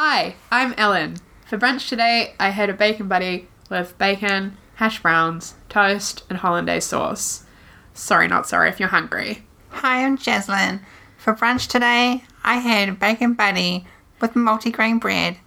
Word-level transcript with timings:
Hi, 0.00 0.36
I'm 0.52 0.74
Ellen. 0.78 1.16
For 1.44 1.58
brunch 1.58 1.88
today, 1.88 2.34
I 2.38 2.50
had 2.50 2.70
a 2.70 2.72
bacon 2.72 3.08
butty 3.08 3.48
with 3.68 3.98
bacon, 3.98 4.56
hash 4.76 5.02
browns, 5.02 5.56
toast, 5.68 6.22
and 6.30 6.38
hollandaise 6.38 6.84
sauce. 6.84 7.44
Sorry, 7.94 8.28
not 8.28 8.46
sorry 8.46 8.68
if 8.68 8.78
you're 8.78 8.90
hungry. 8.90 9.42
Hi, 9.70 10.04
I'm 10.04 10.16
Jaslyn. 10.16 10.82
For 11.16 11.34
brunch 11.34 11.66
today, 11.66 12.22
I 12.44 12.58
had 12.58 13.00
bacon 13.00 13.34
butty 13.34 13.88
with 14.20 14.34
multigrain 14.34 15.00
bread, 15.00 15.38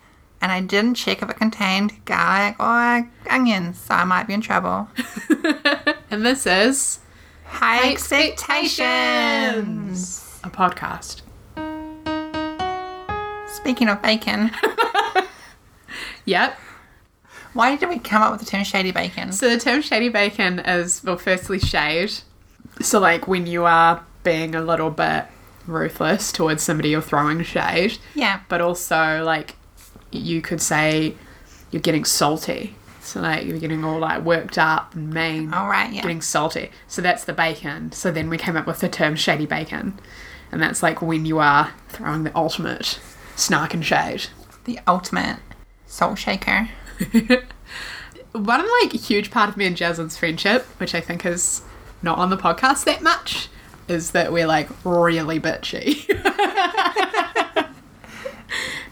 and 0.42 0.52
I 0.52 0.60
didn't 0.60 0.96
check 0.96 1.22
if 1.22 1.30
it 1.30 1.38
contained 1.38 2.04
garlic 2.04 2.58
or 2.60 3.10
onions, 3.30 3.80
so 3.80 3.94
I 3.94 4.04
might 4.04 4.28
be 4.28 4.34
in 4.34 4.42
trouble. 4.42 4.90
And 6.12 6.26
this 6.26 6.46
is 6.46 7.00
High 7.46 7.90
expectations. 7.90 8.82
a 10.44 10.50
podcast. 10.50 11.22
Speaking 13.62 13.90
of 13.90 14.02
bacon, 14.02 14.52
Yep. 16.26 16.58
why 17.54 17.76
did 17.76 17.90
we 17.90 18.00
come 18.00 18.22
up 18.22 18.32
with 18.32 18.40
the 18.42 18.46
term 18.46 18.64
shady 18.64 18.92
bacon? 18.92 19.32
So 19.32 19.50
the 19.50 19.60
term 19.60 19.82
shady 19.82 20.10
bacon 20.10 20.60
is, 20.60 21.04
well, 21.04 21.18
firstly, 21.18 21.60
shade. 21.60 22.12
So, 22.82 23.00
like, 23.00 23.28
when 23.28 23.46
you 23.46 23.66
are 23.66 24.04
being 24.24 24.56
a 24.56 24.62
little 24.62 24.90
bit 24.90 25.26
ruthless 25.68 26.32
towards 26.32 26.64
somebody 26.64 26.90
you're 26.90 27.02
throwing 27.02 27.44
shade, 27.44 27.98
Yeah. 28.16 28.40
but 28.50 28.62
also, 28.62 29.24
like, 29.24 29.56
you 30.12 30.42
could 30.42 30.62
say 30.62 31.16
you're 31.70 31.82
getting 31.82 32.04
salty. 32.06 32.76
So, 33.02 33.20
like, 33.22 33.46
you're 33.46 33.60
getting 33.60 33.84
all, 33.84 34.00
like, 34.00 34.24
worked 34.24 34.58
up 34.58 34.96
and 34.96 35.14
mean. 35.14 35.54
All 35.54 35.68
right, 35.70 35.92
yeah. 35.94 36.02
Getting 36.02 36.22
salty. 36.22 36.72
So, 36.88 37.02
that's 37.02 37.26
the 37.26 37.34
bacon. 37.34 37.92
So, 37.92 38.12
then 38.12 38.30
we 38.30 38.38
came 38.38 38.58
up 38.58 38.66
with 38.66 38.80
the 38.80 38.90
term 38.90 39.16
shady 39.16 39.46
bacon. 39.46 40.00
And 40.52 40.62
that's, 40.62 40.82
like, 40.84 41.02
when 41.02 41.26
you 41.26 41.38
are 41.40 41.72
throwing 41.90 42.24
the 42.24 42.36
ultimate 42.36 43.00
snark 43.42 43.74
and 43.74 43.86
shade. 43.86 44.28
The 44.66 44.80
ultimate 44.88 45.40
salt 45.88 46.20
shaker. 46.20 46.70
one 48.32 48.66
like 48.82 48.94
huge 48.94 49.32
part 49.32 49.50
of 49.50 49.58
me 49.58 49.66
and 49.66 49.76
Jaslyn's 49.76 50.18
friendship, 50.18 50.64
which 50.80 50.94
I 50.96 51.02
think 51.02 51.26
is 51.26 51.62
not 52.02 52.18
on 52.18 52.30
the 52.30 52.38
podcast 52.38 52.86
that 52.86 53.02
much, 53.02 53.50
is 53.88 54.12
that 54.12 54.32
we're 54.32 54.48
like 54.48 54.70
really 54.86 55.40
bitchy. 55.40 56.08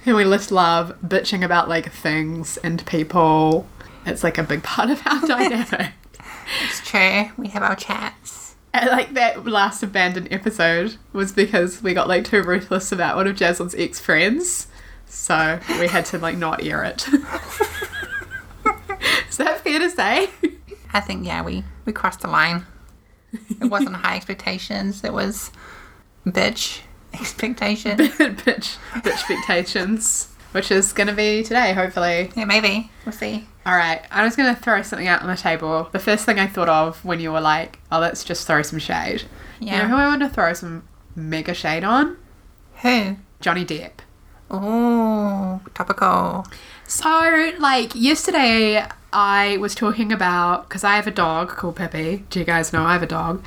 and 0.05 0.15
we 0.15 0.23
just 0.23 0.51
love 0.51 0.97
bitching 1.05 1.45
about 1.45 1.69
like 1.69 1.91
things 1.91 2.57
and 2.57 2.85
people. 2.85 3.67
It's 4.05 4.23
like 4.23 4.37
a 4.37 4.43
big 4.43 4.63
part 4.63 4.89
of 4.89 5.01
our 5.05 5.21
dynamic. 5.27 5.93
It's 6.65 6.81
true. 6.81 7.29
We 7.37 7.49
have 7.49 7.61
our 7.61 7.75
chats. 7.75 8.38
Like 8.73 9.13
that 9.15 9.45
last 9.45 9.81
abandoned 9.81 10.27
episode 10.31 10.97
was 11.11 11.31
because 11.31 11.81
we 11.81 11.93
got 11.93 12.07
like 12.07 12.23
too 12.23 12.43
ruthless 12.43 12.91
about 12.91 13.15
one 13.15 13.25
of 13.27 13.35
Jaslyn's 13.35 13.73
ex 13.75 13.99
friends. 13.99 14.67
So 15.07 15.59
we 15.79 15.87
had 15.87 16.05
to 16.05 16.19
like 16.19 16.37
not 16.37 16.63
air 16.63 16.83
it. 16.83 17.07
Is 19.29 19.37
that 19.37 19.61
fair 19.63 19.79
to 19.79 19.89
say? 19.89 20.29
I 20.93 20.99
think, 20.99 21.25
yeah, 21.25 21.41
we, 21.43 21.63
we 21.85 21.93
crossed 21.93 22.21
the 22.21 22.27
line. 22.27 22.65
It 23.31 23.69
wasn't 23.69 23.95
high 23.95 24.15
expectations, 24.17 25.03
it 25.03 25.13
was 25.13 25.51
bitch 26.25 26.81
expectation. 27.13 27.97
bitch, 27.97 28.77
bitch 28.93 29.05
expectations, 29.05 30.33
which 30.51 30.71
is 30.71 30.93
to 31.07 31.13
be 31.13 31.43
today, 31.43 31.73
hopefully. 31.73 32.31
yeah, 32.35 32.45
maybe. 32.45 32.91
We'll 33.05 33.13
see. 33.13 33.47
All 33.69 33.75
right, 33.75 34.01
I'm 34.09 34.25
just 34.25 34.35
going 34.35 34.51
to 34.55 34.59
throw 34.59 34.81
something 34.81 35.07
out 35.07 35.21
on 35.21 35.27
the 35.27 35.35
table. 35.37 35.89
The 35.91 35.99
first 35.99 36.25
thing 36.25 36.39
I 36.39 36.47
thought 36.47 36.69
of 36.69 37.05
when 37.05 37.19
you 37.19 37.31
were 37.31 37.39
like, 37.39 37.77
"Oh, 37.91 37.99
let's 37.99 38.23
just 38.23 38.47
throw 38.47 38.63
some 38.63 38.79
shade." 38.79 39.25
You 39.59 39.67
Yeah. 39.67 39.83
know 39.83 39.89
who 39.89 39.95
I 39.95 40.07
want 40.07 40.21
to 40.21 40.29
throw 40.29 40.53
some 40.53 40.81
mega 41.15 41.53
shade 41.53 41.83
on? 41.83 42.17
Who? 42.81 43.17
Johnny 43.41 43.63
Depp. 43.65 43.91
Oh, 44.49 45.61
topical. 45.75 46.47
So, 46.87 47.51
like 47.59 47.91
yesterday, 47.93 48.83
I 49.13 49.57
was 49.57 49.75
talking 49.75 50.11
about 50.11 50.67
because 50.67 50.83
I 50.83 50.95
have 50.95 51.05
a 51.05 51.11
dog 51.11 51.49
called 51.49 51.75
Pippi. 51.75 52.23
Do 52.31 52.39
you 52.39 52.45
guys 52.45 52.73
know 52.73 52.83
I 52.83 52.93
have 52.93 53.03
a 53.03 53.13
dog? 53.19 53.43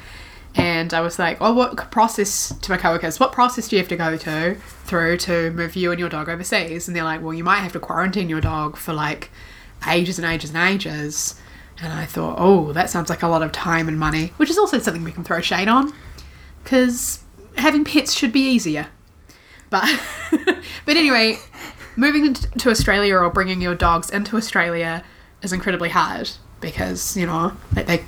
And 0.54 0.94
I 0.94 1.00
was 1.00 1.18
like, 1.18 1.38
"Oh, 1.40 1.52
what 1.52 1.90
process 1.90 2.54
to 2.62 2.70
my 2.70 2.76
coworkers? 2.76 3.18
What 3.18 3.32
process 3.32 3.66
do 3.66 3.74
you 3.74 3.82
have 3.82 3.88
to 3.88 3.96
go 3.96 4.16
to 4.16 4.54
through 4.84 5.16
to 5.26 5.50
move 5.50 5.74
you 5.74 5.90
and 5.90 5.98
your 5.98 6.08
dog 6.08 6.28
overseas?" 6.28 6.86
And 6.86 6.96
they're 6.96 7.02
like, 7.02 7.20
"Well, 7.22 7.34
you 7.34 7.42
might 7.42 7.58
have 7.66 7.72
to 7.72 7.80
quarantine 7.80 8.28
your 8.28 8.40
dog 8.40 8.76
for 8.76 8.92
like 8.92 9.32
ages 9.88 10.18
and 10.18 10.26
ages 10.26 10.50
and 10.50 10.58
ages." 10.58 11.34
And 11.80 11.92
I 11.92 12.04
thought, 12.06 12.36
"Oh, 12.38 12.72
that 12.72 12.90
sounds 12.90 13.10
like 13.10 13.22
a 13.22 13.28
lot 13.28 13.42
of 13.42 13.52
time 13.52 13.88
and 13.88 13.98
money," 13.98 14.32
which 14.36 14.50
is 14.50 14.58
also 14.58 14.78
something 14.78 15.04
we 15.04 15.12
can 15.12 15.24
throw 15.24 15.40
shade 15.40 15.68
on 15.68 15.92
because 16.62 17.20
having 17.56 17.84
pets 17.84 18.12
should 18.12 18.32
be 18.32 18.40
easier. 18.40 18.86
But 19.70 20.00
but 20.84 20.96
anyway, 20.96 21.38
moving 21.96 22.34
to 22.34 22.70
Australia 22.70 23.16
or 23.16 23.30
bringing 23.30 23.60
your 23.60 23.74
dogs 23.74 24.10
into 24.10 24.36
Australia 24.36 25.04
is 25.42 25.52
incredibly 25.52 25.88
hard 25.88 26.30
because 26.60 27.16
you 27.16 27.26
know 27.26 27.52
like 27.74 27.86
they 27.86 28.04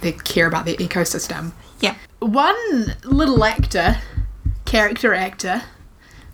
they 0.00 0.12
care 0.12 0.46
about 0.46 0.64
the 0.64 0.76
ecosystem. 0.76 1.52
Yeah. 1.80 1.96
One 2.20 2.96
little 3.04 3.44
actor, 3.44 3.98
character 4.64 5.12
actor, 5.12 5.62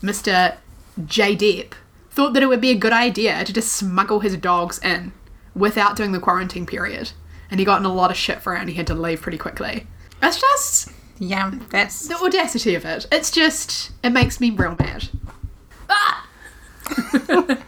Mr. 0.00 0.56
J. 1.04 1.36
Depp, 1.36 1.72
thought 2.12 2.34
that 2.34 2.42
it 2.42 2.46
would 2.46 2.60
be 2.60 2.70
a 2.70 2.76
good 2.76 2.92
idea 2.92 3.44
to 3.44 3.52
just 3.52 3.72
smuggle 3.72 4.20
his 4.20 4.36
dogs 4.36 4.78
in 4.80 5.12
without 5.54 5.96
doing 5.96 6.12
the 6.12 6.20
quarantine 6.20 6.66
period, 6.66 7.12
and 7.50 7.58
he 7.58 7.64
got 7.64 7.80
in 7.80 7.86
a 7.86 7.92
lot 7.92 8.10
of 8.10 8.16
shit 8.16 8.42
for 8.42 8.54
it, 8.54 8.60
and 8.60 8.68
he 8.68 8.76
had 8.76 8.86
to 8.88 8.94
leave 8.94 9.22
pretty 9.22 9.38
quickly. 9.38 9.86
That's 10.20 10.40
just 10.40 10.90
Yeah, 11.18 11.52
that's 11.70 12.06
the 12.06 12.16
audacity 12.16 12.74
of 12.74 12.84
it. 12.84 13.06
It's 13.10 13.30
just 13.30 13.92
it 14.02 14.10
makes 14.10 14.40
me 14.40 14.50
real 14.50 14.76
mad. 14.78 15.08
Ah! 15.88 16.28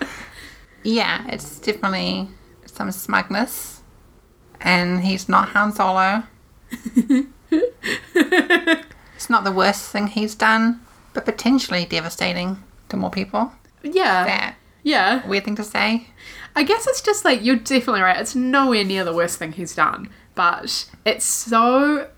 yeah, 0.82 1.26
it's 1.28 1.58
definitely 1.58 2.28
some 2.66 2.92
smugness. 2.92 3.80
And 4.60 5.04
he's 5.04 5.28
not 5.28 5.50
Han 5.50 5.72
Solo. 5.72 6.24
it's 6.70 7.30
not 9.30 9.44
the 9.44 9.52
worst 9.52 9.90
thing 9.90 10.06
he's 10.06 10.34
done, 10.34 10.80
but 11.12 11.24
potentially 11.24 11.84
devastating 11.84 12.62
to 12.88 12.96
more 12.96 13.10
people. 13.10 13.52
Yeah. 13.84 14.24
That 14.24 14.54
Yeah. 14.82 15.26
weird 15.26 15.44
thing 15.44 15.56
to 15.56 15.64
say. 15.64 16.08
I 16.56 16.62
guess 16.62 16.86
it's 16.86 17.00
just 17.00 17.24
like 17.24 17.44
you're 17.44 17.56
definitely 17.56 18.00
right. 18.02 18.16
It's 18.20 18.34
nowhere 18.34 18.84
near 18.84 19.04
the 19.04 19.12
worst 19.14 19.38
thing 19.38 19.52
he's 19.52 19.74
done, 19.74 20.08
but 20.34 20.86
it's 21.04 21.24
so 21.24 22.08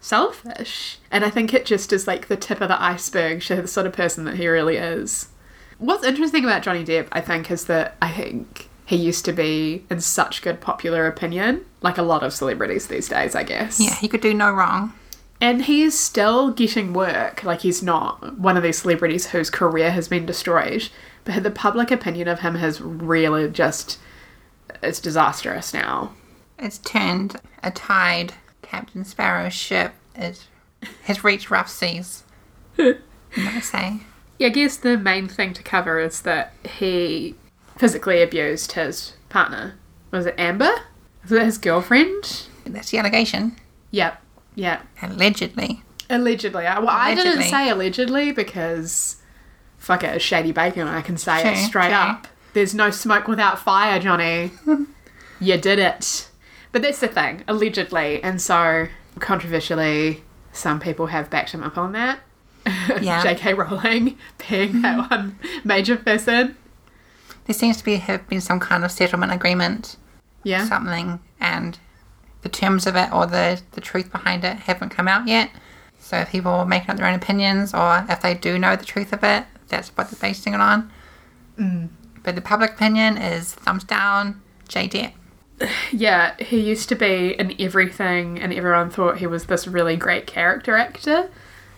selfish, 0.00 0.98
and 1.10 1.24
I 1.24 1.30
think 1.30 1.52
it 1.52 1.66
just 1.66 1.92
is 1.92 2.06
like 2.06 2.28
the 2.28 2.36
tip 2.36 2.60
of 2.60 2.68
the 2.68 2.80
iceberg 2.82 3.42
to 3.42 3.56
the 3.62 3.68
sort 3.68 3.86
of 3.86 3.92
person 3.92 4.24
that 4.24 4.36
he 4.36 4.46
really 4.48 4.76
is. 4.76 5.28
What's 5.78 6.04
interesting 6.06 6.44
about 6.44 6.62
Johnny 6.62 6.84
Depp, 6.84 7.08
I 7.12 7.20
think, 7.20 7.50
is 7.50 7.64
that 7.66 7.96
I 8.00 8.10
think 8.12 8.68
he 8.86 8.96
used 8.96 9.24
to 9.24 9.32
be 9.32 9.84
in 9.90 10.00
such 10.00 10.42
good 10.42 10.60
popular 10.60 11.06
opinion, 11.06 11.64
like 11.82 11.98
a 11.98 12.02
lot 12.02 12.22
of 12.22 12.32
celebrities 12.32 12.86
these 12.86 13.08
days, 13.08 13.34
I 13.34 13.42
guess. 13.42 13.80
Yeah, 13.80 13.94
he 13.96 14.08
could 14.08 14.20
do 14.20 14.32
no 14.32 14.52
wrong. 14.52 14.92
And 15.40 15.64
he's 15.64 15.98
still 15.98 16.50
getting 16.50 16.92
work. 16.92 17.44
Like, 17.44 17.60
he's 17.60 17.82
not 17.82 18.38
one 18.38 18.56
of 18.56 18.62
these 18.62 18.78
celebrities 18.78 19.28
whose 19.28 19.50
career 19.50 19.90
has 19.90 20.08
been 20.08 20.24
destroyed. 20.24 20.88
But 21.24 21.42
the 21.42 21.50
public 21.50 21.90
opinion 21.90 22.28
of 22.28 22.40
him 22.40 22.54
has 22.56 22.80
really 22.80 23.48
just. 23.50 23.98
It's 24.82 25.00
disastrous 25.00 25.74
now. 25.74 26.12
It's 26.58 26.78
turned 26.78 27.36
a 27.62 27.70
tide. 27.70 28.34
Captain 28.62 29.04
Sparrow's 29.04 29.52
ship 29.52 29.92
is 30.16 30.48
has 31.04 31.24
reached 31.24 31.50
rough 31.50 31.68
seas. 31.68 32.24
might 32.78 33.60
say. 33.60 33.98
Yeah, 34.38 34.48
I 34.48 34.50
guess 34.50 34.76
the 34.76 34.98
main 34.98 35.28
thing 35.28 35.52
to 35.54 35.62
cover 35.62 35.98
is 35.98 36.22
that 36.22 36.52
he 36.64 37.34
physically 37.76 38.22
abused 38.22 38.72
his 38.72 39.14
partner. 39.28 39.74
Was 40.10 40.26
it 40.26 40.34
Amber? 40.38 40.72
Was 41.22 41.32
it 41.32 41.42
his 41.42 41.58
girlfriend? 41.58 42.46
That's 42.64 42.90
the 42.90 42.98
allegation. 42.98 43.56
Yep. 43.90 44.22
Yep. 44.56 44.86
Allegedly. 45.02 45.82
Allegedly. 46.10 46.66
I, 46.66 46.78
well, 46.80 46.88
I 46.90 47.14
didn't 47.14 47.44
say 47.44 47.70
allegedly 47.70 48.32
because 48.32 49.16
fuck 49.78 50.02
it, 50.02 50.14
it's 50.16 50.24
shady 50.24 50.50
bacon. 50.52 50.88
I 50.88 51.00
can 51.02 51.16
say 51.16 51.52
it 51.52 51.56
straight 51.66 51.88
true. 51.88 51.94
up. 51.96 52.26
There's 52.54 52.74
no 52.74 52.90
smoke 52.90 53.28
without 53.28 53.58
fire, 53.58 54.00
Johnny. 54.00 54.50
you 55.40 55.56
did 55.58 55.78
it. 55.78 56.28
But 56.72 56.82
that's 56.82 57.00
the 57.00 57.08
thing, 57.08 57.44
allegedly. 57.46 58.22
And 58.22 58.40
so, 58.40 58.88
controversially, 59.18 60.24
some 60.52 60.80
people 60.80 61.06
have 61.06 61.30
backed 61.30 61.52
him 61.52 61.62
up 61.62 61.78
on 61.78 61.92
that. 61.92 62.20
Yeah. 63.00 63.22
J.K. 63.22 63.54
Rowling 63.54 64.18
being 64.48 64.82
that 64.82 65.10
one 65.10 65.38
major 65.64 65.96
person. 65.96 66.56
There 67.44 67.54
seems 67.54 67.76
to 67.76 67.84
be 67.84 67.96
have 67.96 68.26
been 68.28 68.40
some 68.40 68.58
kind 68.58 68.84
of 68.84 68.90
settlement 68.90 69.32
agreement, 69.32 69.96
Yeah. 70.42 70.64
something, 70.66 71.20
and 71.38 71.78
the 72.46 72.50
terms 72.50 72.86
of 72.86 72.94
it 72.94 73.12
or 73.12 73.26
the, 73.26 73.60
the 73.72 73.80
truth 73.80 74.12
behind 74.12 74.44
it 74.44 74.56
haven't 74.56 74.90
come 74.90 75.08
out 75.08 75.26
yet. 75.26 75.50
So 75.98 76.18
if 76.18 76.30
people 76.30 76.52
are 76.52 76.64
making 76.64 76.90
up 76.90 76.96
their 76.96 77.08
own 77.08 77.14
opinions, 77.14 77.74
or 77.74 78.06
if 78.08 78.22
they 78.22 78.34
do 78.34 78.56
know 78.56 78.76
the 78.76 78.84
truth 78.84 79.12
of 79.12 79.24
it, 79.24 79.46
that's 79.66 79.88
what 79.88 80.08
they're 80.08 80.20
basing 80.20 80.54
it 80.54 80.60
on. 80.60 80.92
Mm. 81.58 81.88
But 82.22 82.36
the 82.36 82.40
public 82.40 82.74
opinion 82.74 83.18
is 83.18 83.54
thumbs 83.54 83.82
down, 83.82 84.40
J 84.68 84.88
Depp. 84.88 85.12
Yeah, 85.90 86.36
he 86.38 86.60
used 86.60 86.88
to 86.90 86.94
be 86.94 87.34
in 87.36 87.60
everything, 87.60 88.38
and 88.38 88.52
everyone 88.52 88.90
thought 88.90 89.18
he 89.18 89.26
was 89.26 89.46
this 89.46 89.66
really 89.66 89.96
great 89.96 90.28
character 90.28 90.76
actor. 90.76 91.28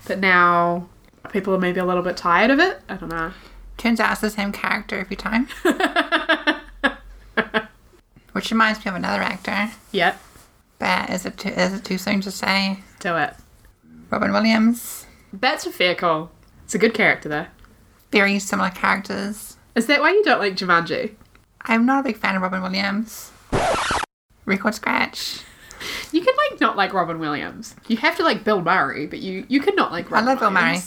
But 0.06 0.18
now 0.18 0.90
people 1.32 1.54
are 1.54 1.58
maybe 1.58 1.80
a 1.80 1.86
little 1.86 2.02
bit 2.02 2.18
tired 2.18 2.50
of 2.50 2.58
it. 2.58 2.82
I 2.90 2.96
don't 2.96 3.08
know. 3.08 3.32
Turns 3.78 4.00
out 4.00 4.12
it's 4.12 4.20
the 4.20 4.28
same 4.28 4.52
character 4.52 4.98
every 4.98 5.16
time. 5.16 5.48
Which 8.32 8.50
reminds 8.50 8.84
me 8.84 8.90
of 8.90 8.96
another 8.96 9.22
actor. 9.22 9.70
Yep. 9.92 10.20
But 10.78 11.10
is 11.10 11.26
it 11.26 11.36
too, 11.38 11.48
is 11.48 11.72
it 11.72 11.84
too 11.84 11.98
soon 11.98 12.20
to 12.22 12.30
say? 12.30 12.78
Do 13.00 13.16
it. 13.16 13.34
Robin 14.10 14.32
Williams. 14.32 15.06
That's 15.32 15.66
a 15.66 15.72
fair 15.72 15.94
call. 15.94 16.30
It's 16.64 16.74
a 16.74 16.78
good 16.78 16.94
character 16.94 17.28
though. 17.28 17.46
Very 18.12 18.38
similar 18.38 18.70
characters. 18.70 19.56
Is 19.74 19.86
that 19.86 20.00
why 20.00 20.10
you 20.10 20.24
don't 20.24 20.38
like 20.40 20.56
Jumanji? 20.56 21.14
I'm 21.62 21.84
not 21.84 22.00
a 22.00 22.02
big 22.08 22.16
fan 22.16 22.36
of 22.36 22.42
Robin 22.42 22.62
Williams. 22.62 23.30
Record 24.44 24.74
scratch. 24.74 25.42
You 26.10 26.22
can 26.22 26.34
like 26.50 26.60
not 26.60 26.76
like 26.76 26.92
Robin 26.92 27.18
Williams. 27.18 27.76
You 27.86 27.98
have 27.98 28.16
to 28.16 28.24
like 28.24 28.44
Bill 28.44 28.62
Murray, 28.62 29.06
but 29.06 29.18
you 29.20 29.44
you 29.48 29.60
could 29.60 29.76
not 29.76 29.92
like 29.92 30.06
I 30.06 30.16
Robin 30.16 30.26
love 30.26 30.40
Bill 30.40 30.50
Murray. 30.50 30.78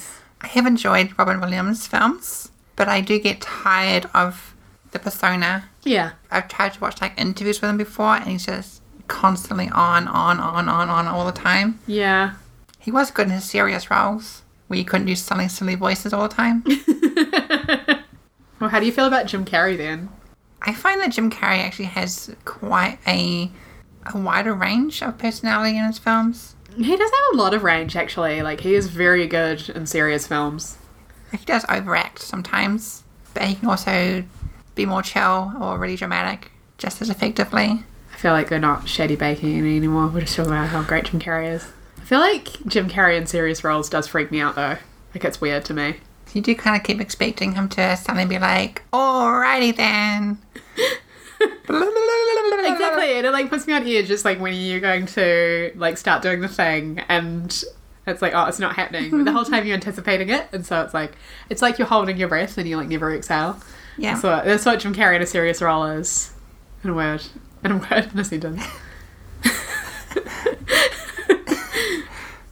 I 0.42 0.48
have 0.48 0.66
enjoyed 0.66 1.18
Robin 1.20 1.40
Williams 1.40 1.86
films, 1.86 2.52
but 2.76 2.88
I 2.88 3.02
do 3.02 3.20
get 3.20 3.42
tired 3.42 4.10
of 4.14 4.56
the 4.92 5.00
persona. 5.00 5.70
Yeah. 5.84 6.12
I've 6.30 6.48
tried 6.48 6.74
to 6.74 6.80
watch 6.80 7.00
like 7.02 7.20
interviews 7.20 7.62
with 7.62 7.70
him 7.70 7.78
before, 7.78 8.16
and 8.16 8.26
he's 8.26 8.46
just 8.46 8.81
constantly 9.12 9.70
on, 9.70 10.08
on, 10.08 10.40
on, 10.40 10.68
on, 10.68 10.90
on 10.90 11.08
all 11.08 11.26
the 11.26 11.32
time. 11.32 11.80
Yeah. 11.86 12.34
He 12.80 12.92
was 12.92 13.12
good 13.12 13.28
in 13.28 13.34
his 13.34 13.44
serious 13.44 13.92
roles, 13.92 14.42
where 14.68 14.80
you 14.80 14.86
couldn't 14.86 15.08
do 15.08 15.16
silly, 15.16 15.48
silly 15.48 15.76
voices 15.76 16.14
all 16.14 16.28
the 16.28 16.34
time. 16.34 16.64
Well, 18.62 18.70
how 18.70 18.80
do 18.80 18.86
you 18.86 18.92
feel 18.92 19.08
about 19.08 19.26
Jim 19.26 19.44
Carrey 19.44 19.76
then? 19.76 20.10
I 20.62 20.74
find 20.74 21.02
that 21.02 21.12
Jim 21.12 21.32
Carrey 21.32 21.58
actually 21.58 21.86
has 21.86 22.34
quite 22.46 23.00
a 23.08 23.52
a 24.14 24.18
wider 24.18 24.54
range 24.54 25.02
of 25.02 25.18
personality 25.18 25.78
in 25.78 25.86
his 25.86 25.98
films. 25.98 26.56
He 26.76 26.96
does 26.96 27.12
have 27.12 27.34
a 27.34 27.38
lot 27.38 27.56
of 27.56 27.64
range 27.64 27.96
actually. 27.96 28.44
Like 28.44 28.62
he 28.62 28.76
is 28.76 28.88
very 28.88 29.26
good 29.26 29.68
in 29.70 29.88
serious 29.88 30.28
films. 30.28 30.78
He 31.32 31.44
does 31.44 31.66
overact 31.70 32.20
sometimes, 32.20 33.04
but 33.34 33.44
he 33.44 33.56
can 33.56 33.68
also 33.68 34.24
be 34.76 34.86
more 34.86 35.02
chill 35.02 35.54
or 35.60 35.80
really 35.80 35.96
dramatic 35.96 36.52
just 36.78 37.02
as 37.02 37.10
effectively. 37.10 37.84
I 38.22 38.24
feel 38.24 38.34
like 38.34 38.52
we're 38.52 38.60
not 38.60 38.88
shady 38.88 39.16
baking 39.16 39.58
anymore. 39.58 40.08
We're 40.08 40.22
just 40.22 40.36
talking 40.36 40.52
about 40.52 40.68
how 40.68 40.84
great 40.84 41.06
Jim 41.06 41.20
Carrey 41.20 41.54
is. 41.54 41.68
I 41.98 42.02
feel 42.02 42.20
like 42.20 42.64
Jim 42.68 42.88
Carrey 42.88 43.18
in 43.18 43.26
serious 43.26 43.64
roles 43.64 43.90
does 43.90 44.06
freak 44.06 44.30
me 44.30 44.40
out 44.40 44.54
though. 44.54 44.78
Like 45.16 45.26
it's 45.26 45.42
weird 45.42 45.66
to 45.66 45.74
me. 45.74 45.96
You 46.32 46.44
do 46.44 46.54
kind 46.54 46.76
of 46.76 46.84
keep 46.84 47.02
expecting 47.02 47.56
him 47.56 47.68
to 47.70 47.98
suddenly 47.98 48.28
be 48.28 48.38
like, 48.38 48.84
"Alrighty 48.94 49.76
then." 49.76 50.38
Exactly, 52.64 53.18
and 53.18 53.26
it 53.26 53.32
like 53.32 53.50
puts 53.50 53.66
me 53.66 53.74
on 53.74 53.88
edge. 53.88 54.06
Just 54.06 54.24
like 54.24 54.40
when 54.40 54.54
are 54.54 54.56
you're 54.56 54.80
going 54.80 55.08
to 55.08 55.72
like 55.76 55.98
start 55.98 56.22
doing 56.22 56.42
the 56.42 56.48
thing, 56.48 57.00
and 57.10 57.64
it's 58.06 58.22
like, 58.22 58.34
oh, 58.36 58.46
it's 58.46 58.60
not 58.60 58.76
happening. 58.76 59.10
But 59.10 59.26
the 59.26 59.32
whole 59.32 59.46
time 59.46 59.66
you're 59.66 59.74
anticipating 59.74 60.30
it, 60.30 60.48
and 60.52 60.64
so 60.64 60.84
it's 60.84 60.94
like 60.94 61.14
it's 61.50 61.64
like 61.64 61.80
you're 61.80 61.88
holding 61.88 62.18
your 62.18 62.28
breath 62.28 62.60
and 62.60 62.70
you 62.70 62.78
like 62.78 62.88
never 62.88 63.16
exhale. 63.16 63.60
Yeah. 63.98 64.14
So 64.20 64.44
that's 64.46 64.64
what 64.64 64.80
Jim 64.80 64.94
Carrey 64.94 65.16
in 65.16 65.24
a 65.24 65.28
serious 65.28 65.60
role 65.60 65.86
is. 65.86 66.34
In 66.84 66.92
a 66.92 66.94
word, 66.94 67.24
in 67.64 67.72
a 67.72 67.78
word, 67.78 68.10
in 68.14 68.20
a 68.20 68.24
sentence. 68.24 68.64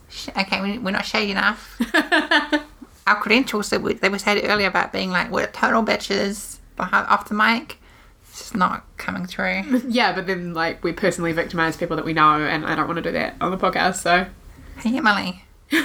Sh- 0.10 0.30
okay, 0.38 0.62
we- 0.62 0.78
we're 0.80 0.92
not 0.92 1.06
shady 1.06 1.32
enough. 1.32 1.80
Our 3.08 3.16
credentials 3.20 3.70
that 3.72 3.82
we, 3.82 3.94
they 3.94 4.10
were 4.10 4.20
said 4.20 4.40
earlier 4.44 4.68
about 4.68 4.94
being 4.94 5.10
like 5.10 5.32
we're 5.32 5.48
total 5.48 5.84
bitches 5.84 6.58
behind 6.76 7.08
off 7.08 7.28
the 7.28 7.34
mic. 7.36 7.78
It's 8.28 8.40
just 8.40 8.56
not 8.56 8.86
coming 8.98 9.26
through. 9.26 9.82
yeah, 9.88 10.14
but 10.14 10.28
then 10.28 10.54
like 10.54 10.84
we 10.84 10.94
personally 10.94 11.32
victimize 11.34 11.76
people 11.76 11.96
that 11.96 12.06
we 12.06 12.14
know, 12.14 12.40
and 12.40 12.66
I 12.66 12.76
don't 12.76 12.88
want 12.88 12.98
to 12.98 13.02
do 13.04 13.12
that 13.14 13.36
on 13.42 13.52
the 13.52 13.58
podcast. 13.58 13.96
So 13.96 14.28
Hey 14.78 14.98
Emily, 14.98 15.44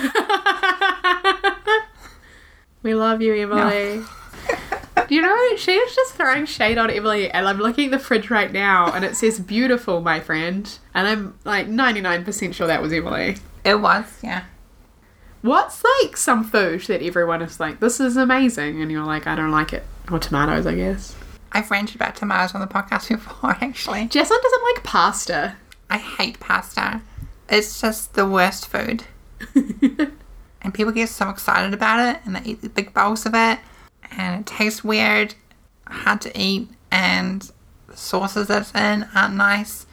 we 2.82 2.94
love 2.94 3.22
you, 3.22 3.34
Emily. 3.34 4.02
You 5.10 5.22
know, 5.22 5.56
she 5.56 5.72
is 5.72 5.94
just 5.94 6.14
throwing 6.14 6.46
shade 6.46 6.78
on 6.78 6.90
Emily, 6.90 7.30
and 7.30 7.46
I'm 7.46 7.58
looking 7.58 7.86
at 7.86 7.90
the 7.90 7.98
fridge 7.98 8.30
right 8.30 8.52
now, 8.52 8.92
and 8.92 9.04
it 9.04 9.16
says 9.16 9.40
"beautiful, 9.40 10.00
my 10.00 10.20
friend," 10.20 10.78
and 10.94 11.06
I'm 11.06 11.38
like 11.44 11.68
99% 11.68 12.54
sure 12.54 12.66
that 12.66 12.82
was 12.82 12.92
Emily. 12.92 13.36
it 13.64 13.80
was 13.80 14.04
yeah. 14.22 14.44
What's 15.42 15.84
like 16.00 16.16
some 16.16 16.42
food 16.42 16.82
that 16.82 17.02
everyone 17.02 17.42
is 17.42 17.60
like, 17.60 17.80
"This 17.80 18.00
is 18.00 18.16
amazing," 18.16 18.80
and 18.80 18.90
you're 18.90 19.04
like, 19.04 19.26
"I 19.26 19.34
don't 19.34 19.50
like 19.50 19.72
it," 19.72 19.84
or 20.10 20.18
tomatoes, 20.18 20.66
I 20.66 20.74
guess. 20.74 21.14
I've 21.52 21.70
ranted 21.70 21.96
about 21.96 22.16
tomatoes 22.16 22.54
on 22.54 22.60
the 22.60 22.66
podcast 22.66 23.08
before. 23.10 23.56
Actually, 23.60 24.08
Jesslyn 24.08 24.42
doesn't 24.42 24.64
like 24.74 24.82
pasta. 24.82 25.56
I 25.90 25.98
hate 25.98 26.40
pasta. 26.40 27.02
It's 27.48 27.80
just 27.80 28.14
the 28.14 28.26
worst 28.26 28.66
food. 28.66 29.04
and 30.62 30.72
people 30.72 30.92
get 30.92 31.10
so 31.10 31.28
excited 31.28 31.74
about 31.74 32.00
it 32.00 32.22
and 32.24 32.34
they 32.34 32.50
eat 32.50 32.62
the 32.62 32.68
big 32.70 32.94
bowls 32.94 33.26
of 33.26 33.34
it 33.34 33.58
and 34.16 34.40
it 34.40 34.46
tastes 34.46 34.84
weird, 34.84 35.34
hard 35.86 36.20
to 36.22 36.38
eat, 36.38 36.68
and 36.90 37.50
the 37.88 37.96
sauces 37.96 38.48
that 38.48 38.62
it's 38.62 38.74
in 38.74 39.08
aren't 39.14 39.34
nice. 39.34 39.86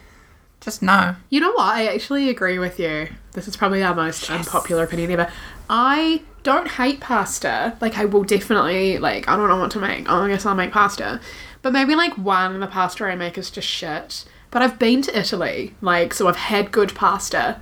Just 0.60 0.82
no. 0.82 1.16
You 1.28 1.40
know 1.40 1.52
what? 1.52 1.74
I 1.74 1.86
actually 1.86 2.28
agree 2.28 2.58
with 2.58 2.78
you. 2.78 3.08
This 3.32 3.48
is 3.48 3.56
probably 3.56 3.82
our 3.82 3.94
most 3.94 4.30
unpopular 4.30 4.84
opinion 4.84 5.10
ever. 5.10 5.32
I 5.68 6.22
don't 6.44 6.68
hate 6.68 7.00
pasta. 7.00 7.76
Like, 7.80 7.98
I 7.98 8.04
will 8.04 8.22
definitely, 8.22 8.98
like, 8.98 9.28
I 9.28 9.36
don't 9.36 9.48
know 9.48 9.58
what 9.58 9.72
to 9.72 9.80
make. 9.80 10.08
Oh, 10.08 10.22
I 10.22 10.28
guess 10.28 10.46
I'll 10.46 10.54
make 10.54 10.72
pasta. 10.72 11.20
But 11.62 11.72
maybe, 11.72 11.94
like, 11.94 12.16
one 12.16 12.54
of 12.54 12.60
the 12.60 12.66
pasta 12.66 13.04
I 13.04 13.16
make 13.16 13.38
is 13.38 13.50
just 13.50 13.66
shit. 13.66 14.24
But 14.50 14.62
I've 14.62 14.78
been 14.78 15.02
to 15.02 15.18
Italy, 15.18 15.74
like, 15.80 16.12
so 16.12 16.28
I've 16.28 16.36
had 16.36 16.72
good 16.72 16.94
pasta. 16.94 17.60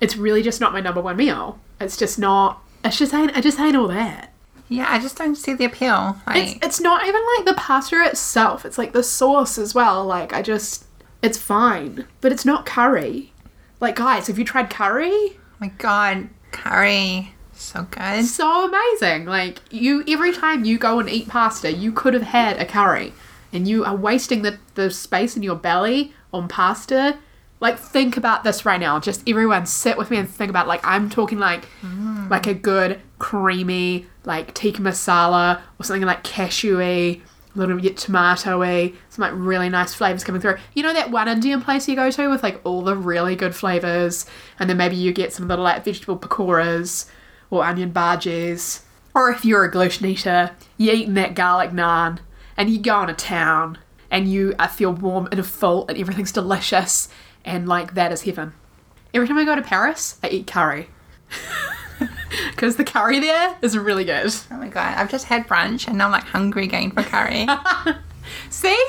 It's 0.00 0.16
really 0.16 0.42
just 0.42 0.60
not 0.60 0.72
my 0.72 0.80
number 0.80 1.00
one 1.00 1.16
meal. 1.16 1.58
It's 1.80 1.96
just 1.96 2.18
not, 2.18 2.62
it's 2.84 2.98
just 2.98 3.14
ain't, 3.14 3.36
I 3.36 3.40
just 3.40 3.58
ain't 3.58 3.76
all 3.76 3.88
that. 3.88 4.31
Yeah, 4.72 4.86
I 4.88 4.98
just 4.98 5.16
don't 5.16 5.36
see 5.36 5.54
the 5.54 5.64
appeal. 5.64 6.16
It's, 6.28 6.54
Like, 6.54 6.64
it's 6.64 6.80
not 6.80 7.06
even 7.06 7.20
like 7.36 7.46
the 7.46 7.54
pasta 7.54 8.02
itself. 8.04 8.64
It's 8.64 8.78
like 8.78 8.92
the 8.92 9.02
sauce 9.02 9.58
as 9.58 9.74
well. 9.74 10.04
Like 10.04 10.32
I 10.32 10.42
just, 10.42 10.86
it's 11.22 11.38
fine, 11.38 12.06
but 12.20 12.32
it's 12.32 12.44
not 12.44 12.66
curry. 12.66 13.32
Like 13.80 13.96
guys, 13.96 14.28
have 14.28 14.38
you 14.38 14.44
tried 14.44 14.70
curry? 14.70 15.10
oh 15.12 15.36
my 15.60 15.68
god, 15.78 16.28
curry. 16.52 17.34
So 17.52 17.86
good. 17.90 18.24
So 18.24 18.68
amazing. 18.68 19.26
Like 19.26 19.58
you, 19.70 20.02
every 20.08 20.32
time 20.32 20.64
you 20.64 20.78
go 20.78 20.98
and 20.98 21.08
eat 21.08 21.28
pasta, 21.28 21.72
you 21.72 21.92
could 21.92 22.14
have 22.14 22.22
had 22.24 22.58
a 22.58 22.64
curry, 22.64 23.12
and 23.52 23.68
you 23.68 23.84
are 23.84 23.94
wasting 23.94 24.42
the 24.42 24.58
the 24.74 24.90
space 24.90 25.36
in 25.36 25.42
your 25.42 25.56
belly 25.56 26.12
on 26.32 26.48
pasta. 26.48 27.18
Like 27.62 27.78
think 27.78 28.16
about 28.16 28.42
this 28.42 28.66
right 28.66 28.80
now. 28.80 28.98
Just 28.98 29.26
everyone 29.28 29.66
sit 29.66 29.96
with 29.96 30.10
me 30.10 30.16
and 30.16 30.28
think 30.28 30.50
about 30.50 30.66
like 30.66 30.80
I'm 30.84 31.08
talking 31.08 31.38
like 31.38 31.64
like 32.28 32.48
a 32.48 32.54
good 32.54 33.00
creamy 33.20 34.06
like 34.24 34.52
tikka 34.52 34.82
masala 34.82 35.60
or 35.78 35.84
something 35.84 36.04
like 36.04 36.24
cashewy, 36.24 37.20
a 37.54 37.58
little 37.58 37.78
bit 37.78 37.96
tomatoey, 37.96 38.96
some 39.10 39.22
like 39.22 39.32
really 39.34 39.68
nice 39.68 39.94
flavors 39.94 40.24
coming 40.24 40.40
through. 40.40 40.56
You 40.74 40.82
know 40.82 40.92
that 40.92 41.12
one 41.12 41.28
Indian 41.28 41.62
place 41.62 41.88
you 41.88 41.94
go 41.94 42.10
to 42.10 42.28
with 42.28 42.42
like 42.42 42.60
all 42.64 42.82
the 42.82 42.96
really 42.96 43.36
good 43.36 43.54
flavors, 43.54 44.26
and 44.58 44.68
then 44.68 44.76
maybe 44.76 44.96
you 44.96 45.12
get 45.12 45.32
some 45.32 45.46
little 45.46 45.64
like 45.64 45.84
vegetable 45.84 46.18
pakoras 46.18 47.08
or 47.48 47.64
onion 47.64 47.92
bhajis. 47.92 48.82
Or 49.14 49.30
if 49.30 49.44
you're 49.44 49.64
a 49.64 49.70
gluten 49.70 50.06
eater, 50.06 50.50
you're 50.78 50.94
eating 50.96 51.14
that 51.14 51.34
garlic 51.34 51.70
naan, 51.70 52.18
and 52.56 52.70
you 52.70 52.80
go 52.80 53.02
into 53.02 53.14
town, 53.14 53.78
and 54.10 54.26
you 54.26 54.54
uh, 54.58 54.66
feel 54.66 54.92
warm 54.92 55.28
and 55.30 55.46
full, 55.46 55.86
and 55.86 55.96
everything's 55.96 56.32
delicious, 56.32 57.08
and 57.44 57.68
like 57.68 57.94
that 57.94 58.12
is 58.12 58.22
heaven. 58.22 58.52
Every 59.14 59.28
time 59.28 59.38
I 59.38 59.44
go 59.44 59.54
to 59.54 59.62
Paris, 59.62 60.18
I 60.22 60.28
eat 60.28 60.46
curry. 60.46 60.88
Because 62.50 62.76
the 62.76 62.84
curry 62.84 63.20
there 63.20 63.56
is 63.62 63.76
really 63.76 64.04
good. 64.04 64.34
Oh 64.50 64.56
my 64.56 64.68
god, 64.68 64.96
I've 64.96 65.10
just 65.10 65.26
had 65.26 65.46
brunch 65.46 65.86
and 65.86 65.98
now 65.98 66.06
I'm 66.06 66.12
like 66.12 66.24
hungry 66.24 66.64
again 66.64 66.90
for 66.90 67.02
curry. 67.02 67.46
See? 68.50 68.84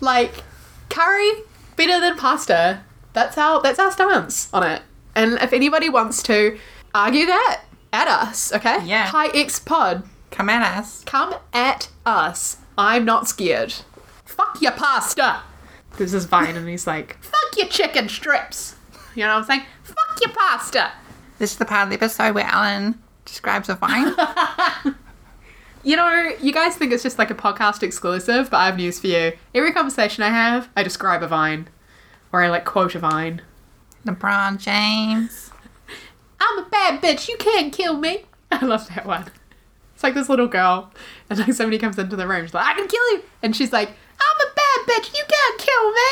Like, 0.00 0.42
curry 0.90 1.30
better 1.76 2.00
than 2.00 2.16
pasta. 2.16 2.80
That's 3.12 3.38
our 3.38 3.62
that's 3.62 3.78
our 3.78 3.90
stance 3.90 4.48
on 4.52 4.64
it. 4.64 4.82
And 5.14 5.34
if 5.40 5.52
anybody 5.52 5.88
wants 5.88 6.22
to 6.24 6.58
argue 6.94 7.26
that, 7.26 7.62
at 7.92 8.08
us, 8.08 8.52
okay? 8.52 8.84
Yeah. 8.84 9.06
Hi 9.06 9.28
X 9.28 9.60
Pod. 9.60 10.04
Come 10.30 10.48
at 10.50 10.78
us. 10.78 11.02
Come 11.04 11.34
at 11.52 11.88
us. 12.04 12.58
I'm 12.76 13.04
not 13.04 13.28
scared. 13.28 13.74
Fuck 14.24 14.60
your 14.60 14.72
pasta. 14.72 15.40
This 15.98 16.14
is 16.14 16.24
Vine 16.24 16.56
and 16.56 16.68
he's 16.68 16.86
like, 16.86 17.22
fuck 17.22 17.56
your 17.56 17.68
chicken 17.68 18.08
strips. 18.08 18.76
You 19.14 19.24
know 19.24 19.34
what 19.34 19.40
I'm 19.40 19.44
saying? 19.44 19.62
Fuck 19.82 20.18
your 20.24 20.32
pasta. 20.34 20.92
This 21.38 21.52
is 21.52 21.58
the 21.58 21.64
part 21.64 21.84
of 21.84 21.90
the 21.90 21.96
episode 21.96 22.34
where 22.34 22.48
Ellen 22.50 23.00
describes 23.24 23.68
a 23.68 23.74
vine. 23.74 24.14
You 25.84 25.96
know, 25.96 26.32
you 26.42 26.52
guys 26.52 26.76
think 26.76 26.92
it's 26.92 27.02
just 27.02 27.18
like 27.18 27.30
a 27.30 27.34
podcast 27.34 27.82
exclusive, 27.82 28.50
but 28.50 28.56
I 28.56 28.66
have 28.66 28.76
news 28.76 28.98
for 28.98 29.06
you. 29.06 29.32
Every 29.54 29.72
conversation 29.72 30.22
I 30.24 30.28
have, 30.28 30.68
I 30.76 30.82
describe 30.82 31.22
a 31.22 31.28
vine. 31.28 31.68
Or 32.32 32.42
I 32.42 32.48
like 32.48 32.64
quote 32.64 32.94
a 32.94 32.98
vine. 32.98 33.42
LeBron 34.04 34.58
James. 34.58 35.50
I'm 36.40 36.58
a 36.58 36.68
bad 36.68 37.00
bitch, 37.00 37.28
you 37.28 37.36
can't 37.38 37.72
kill 37.72 37.96
me. 37.96 38.24
I 38.50 38.64
love 38.64 38.88
that 38.88 39.06
one. 39.06 39.30
It's 39.94 40.02
like 40.02 40.14
this 40.14 40.28
little 40.28 40.46
girl, 40.46 40.92
and 41.30 41.38
like 41.38 41.52
somebody 41.54 41.78
comes 41.78 41.98
into 41.98 42.16
the 42.16 42.26
room, 42.26 42.44
she's 42.44 42.54
like, 42.54 42.66
I 42.66 42.74
can 42.74 42.86
kill 42.86 43.12
you. 43.12 43.22
And 43.42 43.56
she's 43.56 43.72
like, 43.72 43.88
I'm 43.88 44.46
a 44.46 44.54
bad 44.54 44.57
bitch, 44.88 45.14
you 45.14 45.24
can't 45.28 45.58
kill 45.58 45.92
me. 45.92 46.08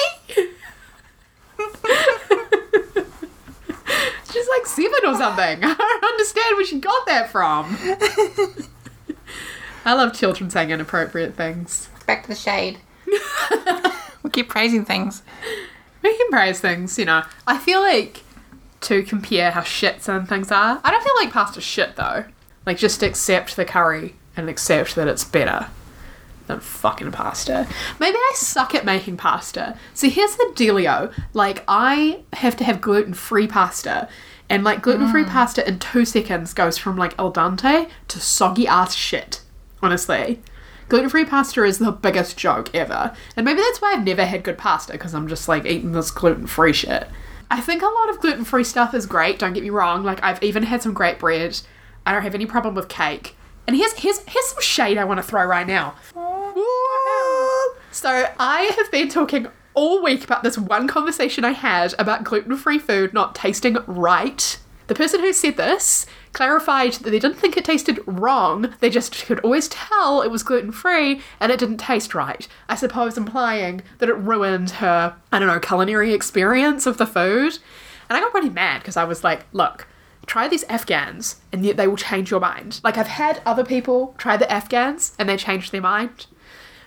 she's 4.30 4.48
like 4.48 4.66
seven 4.66 5.00
or 5.06 5.16
something. 5.16 5.60
I 5.64 5.74
don't 5.74 6.04
understand 6.04 6.56
where 6.56 6.66
she 6.66 6.78
got 6.78 7.06
that 7.06 7.30
from. 7.30 7.76
I 9.84 9.94
love 9.94 10.14
children 10.14 10.50
saying 10.50 10.70
inappropriate 10.70 11.34
things. 11.34 11.88
Back 12.06 12.22
to 12.24 12.28
the 12.28 12.34
shade. 12.34 12.78
we 14.22 14.30
keep 14.30 14.48
praising 14.48 14.84
things. 14.84 15.22
We 16.02 16.16
can 16.16 16.28
praise 16.30 16.60
things, 16.60 16.98
you 16.98 17.04
know. 17.04 17.22
I 17.46 17.58
feel 17.58 17.80
like 17.80 18.22
to 18.82 19.02
compare 19.02 19.52
how 19.52 19.62
shit 19.62 20.02
some 20.02 20.26
things 20.26 20.52
are. 20.52 20.80
I 20.84 20.90
don't 20.90 21.02
feel 21.02 21.14
like 21.16 21.32
pasta's 21.32 21.64
shit 21.64 21.96
though. 21.96 22.26
Like 22.66 22.78
just 22.78 23.02
accept 23.02 23.56
the 23.56 23.64
curry 23.64 24.14
and 24.36 24.48
accept 24.48 24.94
that 24.96 25.08
it's 25.08 25.24
better 25.24 25.68
than 26.46 26.60
fucking 26.60 27.12
pasta. 27.12 27.66
Maybe 28.00 28.16
I 28.16 28.32
suck 28.34 28.74
at 28.74 28.84
making 28.84 29.16
pasta. 29.16 29.76
See, 29.94 30.10
here's 30.10 30.36
the 30.36 30.52
dealio. 30.54 31.12
Like 31.32 31.64
I 31.68 32.20
have 32.34 32.56
to 32.56 32.64
have 32.64 32.80
gluten-free 32.80 33.48
pasta. 33.48 34.08
And 34.48 34.64
like 34.64 34.82
gluten-free 34.82 35.24
mm. 35.24 35.30
pasta 35.30 35.66
in 35.66 35.78
two 35.78 36.04
seconds 36.04 36.54
goes 36.54 36.78
from 36.78 36.96
like 36.96 37.18
al 37.18 37.32
dente 37.32 37.88
to 38.08 38.20
soggy 38.20 38.66
ass 38.66 38.94
shit. 38.94 39.42
Honestly. 39.82 40.40
Gluten 40.88 41.08
free 41.08 41.24
pasta 41.24 41.64
is 41.64 41.78
the 41.78 41.90
biggest 41.90 42.36
joke 42.36 42.72
ever. 42.72 43.12
And 43.36 43.44
maybe 43.44 43.60
that's 43.60 43.82
why 43.82 43.92
I've 43.92 44.04
never 44.04 44.24
had 44.24 44.44
good 44.44 44.56
pasta, 44.56 44.92
because 44.92 45.14
I'm 45.14 45.26
just 45.26 45.48
like 45.48 45.66
eating 45.66 45.90
this 45.90 46.12
gluten 46.12 46.46
free 46.46 46.72
shit. 46.72 47.08
I 47.50 47.60
think 47.60 47.82
a 47.82 47.86
lot 47.86 48.08
of 48.10 48.20
gluten 48.20 48.44
free 48.44 48.62
stuff 48.62 48.94
is 48.94 49.06
great, 49.06 49.38
don't 49.38 49.52
get 49.52 49.64
me 49.64 49.70
wrong. 49.70 50.04
Like, 50.04 50.22
I've 50.22 50.42
even 50.42 50.62
had 50.62 50.82
some 50.82 50.94
great 50.94 51.18
bread. 51.18 51.60
I 52.04 52.12
don't 52.12 52.22
have 52.22 52.34
any 52.36 52.46
problem 52.46 52.76
with 52.76 52.88
cake. 52.88 53.34
And 53.66 53.76
here's, 53.76 53.94
here's, 53.94 54.20
here's 54.28 54.46
some 54.46 54.62
shade 54.62 54.96
I 54.96 55.04
want 55.04 55.18
to 55.18 55.24
throw 55.24 55.44
right 55.44 55.66
now. 55.66 55.96
So, 57.96 58.28
I 58.38 58.74
have 58.76 58.90
been 58.90 59.08
talking 59.08 59.46
all 59.72 60.02
week 60.02 60.22
about 60.22 60.42
this 60.42 60.58
one 60.58 60.86
conversation 60.86 61.46
I 61.46 61.52
had 61.52 61.94
about 61.98 62.24
gluten 62.24 62.54
free 62.58 62.78
food 62.78 63.14
not 63.14 63.34
tasting 63.34 63.78
right. 63.86 64.58
The 64.88 64.94
person 64.94 65.20
who 65.20 65.32
said 65.32 65.56
this 65.56 66.04
clarified 66.34 66.92
that 66.92 67.08
they 67.08 67.18
didn't 67.18 67.38
think 67.38 67.56
it 67.56 67.64
tasted 67.64 68.00
wrong, 68.04 68.74
they 68.80 68.90
just 68.90 69.24
could 69.24 69.40
always 69.40 69.68
tell 69.68 70.20
it 70.20 70.30
was 70.30 70.42
gluten 70.42 70.72
free 70.72 71.22
and 71.40 71.50
it 71.50 71.58
didn't 71.58 71.78
taste 71.78 72.14
right. 72.14 72.46
I 72.68 72.74
suppose 72.74 73.16
implying 73.16 73.80
that 73.96 74.10
it 74.10 74.18
ruined 74.18 74.72
her, 74.72 75.16
I 75.32 75.38
don't 75.38 75.48
know, 75.48 75.58
culinary 75.58 76.12
experience 76.12 76.84
of 76.84 76.98
the 76.98 77.06
food. 77.06 77.58
And 78.10 78.18
I 78.18 78.20
got 78.20 78.30
pretty 78.30 78.50
mad 78.50 78.82
because 78.82 78.98
I 78.98 79.04
was 79.04 79.24
like, 79.24 79.46
look, 79.54 79.88
try 80.26 80.48
these 80.48 80.64
Afghans 80.64 81.36
and 81.50 81.64
they 81.64 81.86
will 81.86 81.96
change 81.96 82.30
your 82.30 82.40
mind. 82.40 82.78
Like, 82.84 82.98
I've 82.98 83.06
had 83.06 83.40
other 83.46 83.64
people 83.64 84.14
try 84.18 84.36
the 84.36 84.52
Afghans 84.52 85.14
and 85.18 85.30
they 85.30 85.38
changed 85.38 85.72
their 85.72 85.80
mind. 85.80 86.26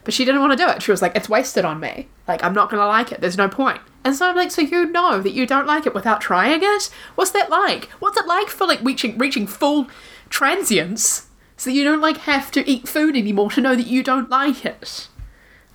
But 0.03 0.13
she 0.13 0.25
didn't 0.25 0.41
want 0.41 0.53
to 0.53 0.57
do 0.57 0.69
it. 0.69 0.81
She 0.81 0.91
was 0.91 1.01
like, 1.01 1.15
it's 1.15 1.29
wasted 1.29 1.65
on 1.65 1.79
me. 1.79 2.07
Like, 2.27 2.43
I'm 2.43 2.53
not 2.53 2.69
going 2.69 2.81
to 2.81 2.87
like 2.87 3.11
it. 3.11 3.21
There's 3.21 3.37
no 3.37 3.49
point. 3.49 3.81
And 4.03 4.15
so 4.15 4.29
I'm 4.29 4.35
like, 4.35 4.51
so 4.51 4.61
you 4.61 4.85
know 4.85 5.21
that 5.21 5.33
you 5.33 5.45
don't 5.45 5.67
like 5.67 5.85
it 5.85 5.93
without 5.93 6.21
trying 6.21 6.61
it? 6.63 6.89
What's 7.15 7.31
that 7.31 7.49
like? 7.49 7.85
What's 7.99 8.17
it 8.17 8.25
like 8.25 8.47
for 8.47 8.65
like 8.65 8.81
reaching 8.81 9.17
reaching 9.17 9.45
full 9.45 9.87
transience 10.29 11.27
so 11.57 11.69
that 11.69 11.75
you 11.75 11.83
don't 11.83 12.01
like 12.01 12.17
have 12.19 12.49
to 12.51 12.67
eat 12.69 12.87
food 12.87 13.15
anymore 13.17 13.51
to 13.51 13.61
know 13.61 13.75
that 13.75 13.87
you 13.87 14.01
don't 14.01 14.29
like 14.29 14.65
it? 14.65 15.09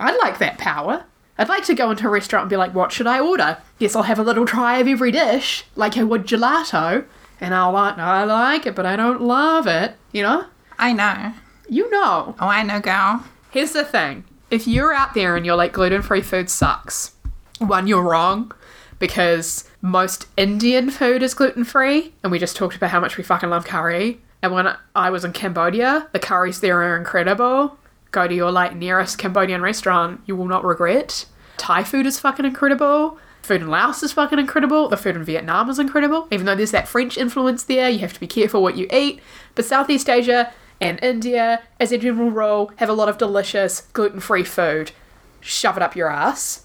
I'd 0.01 0.17
like 0.17 0.39
that 0.39 0.59
power. 0.59 1.05
I'd 1.37 1.49
like 1.49 1.65
to 1.65 1.75
go 1.75 1.91
into 1.91 2.07
a 2.07 2.11
restaurant 2.11 2.45
and 2.45 2.51
be 2.51 2.57
like, 2.57 2.75
what 2.75 2.93
should 2.93 3.07
I 3.07 3.21
order? 3.21 3.59
Yes, 3.79 3.95
I'll 3.95 4.05
have 4.05 4.19
a 4.19 4.23
little 4.23 4.47
try 4.47 4.79
of 4.79 4.89
every 4.89 5.11
dish, 5.11 5.65
like 5.75 5.97
I 5.99 6.05
would 6.05 6.27
gelato, 6.27 7.05
and 7.41 7.55
I'll 7.55 7.73
like, 7.73 7.99
I 7.99 8.25
like 8.25 8.67
it, 8.67 8.75
but 8.75 8.87
I 8.87 8.97
don't 8.97 9.21
love 9.21 9.67
it. 9.67 9.97
You 10.13 10.23
know? 10.23 10.47
I 10.79 10.93
know. 10.93 11.35
You 11.69 11.91
know. 11.91 12.37
Oh, 12.39 12.47
I 12.47 12.63
know, 12.63 12.81
girl. 12.81 13.25
Here's 13.55 13.71
the 13.71 13.85
thing 13.85 14.25
if 14.51 14.67
you're 14.67 14.93
out 14.93 15.15
there 15.15 15.37
and 15.37 15.47
you're 15.47 15.55
like 15.55 15.73
gluten 15.73 16.03
free 16.03 16.23
food 16.23 16.51
sucks, 16.51 17.15
one, 17.59 17.87
you're 17.87 18.03
wrong 18.03 18.51
because 18.99 19.71
most 19.81 20.27
Indian 20.37 20.91
food 20.91 21.23
is 21.23 21.35
gluten 21.35 21.63
free, 21.63 22.15
and 22.25 22.33
we 22.33 22.41
just 22.41 22.57
talked 22.57 22.75
about 22.75 22.91
how 22.91 22.99
much 22.99 23.17
we 23.17 23.23
fucking 23.23 23.51
love 23.51 23.65
curry. 23.65 24.21
And 24.43 24.53
when 24.53 24.75
I 24.97 25.11
was 25.11 25.25
in 25.25 25.33
Cambodia, 25.33 26.09
the 26.13 26.19
curries 26.19 26.59
there 26.59 26.83
are 26.83 26.97
incredible. 26.97 27.79
Go 28.11 28.27
to 28.27 28.35
your 28.35 28.51
like 28.51 28.75
nearest 28.75 29.19
Cambodian 29.19 29.63
restaurant, 29.63 30.23
you 30.27 30.35
will 30.35 30.49
not 30.49 30.65
regret. 30.65 31.27
Thai 31.57 31.85
food 31.85 32.07
is 32.07 32.19
fucking 32.19 32.45
incredible. 32.45 33.19
Food 33.43 33.61
in 33.61 33.69
Laos 33.69 34.03
is 34.03 34.15
fucking 34.15 34.41
incredible. 34.41 34.89
The 34.89 34.97
food 34.97 35.15
in 35.15 35.23
Vietnam 35.23 35.71
is 35.71 35.79
incredible. 35.79 36.27
Even 36.33 36.47
though 36.47 36.57
there's 36.57 36.73
that 36.73 36.89
French 36.89 37.17
influence 37.17 37.63
there, 37.63 37.89
you 37.89 38.01
have 38.01 38.15
to 38.15 38.21
be 38.21 38.27
careful 38.27 38.65
what 38.65 38.77
you 38.77 38.89
eat. 38.93 39.21
But 39.55 39.65
Southeast 39.65 40.09
Asia 40.09 40.53
and 40.81 41.03
India, 41.03 41.63
as 41.81 41.93
a 41.93 41.99
general 41.99 42.31
rule, 42.31 42.73
have 42.77 42.89
a 42.89 42.93
lot 42.95 43.09
of 43.09 43.19
delicious 43.19 43.83
gluten 43.93 44.21
free 44.21 44.45
food. 44.45 44.93
Shove 45.41 45.77
it 45.77 45.83
up 45.83 45.97
your 45.97 46.11
ass. 46.11 46.65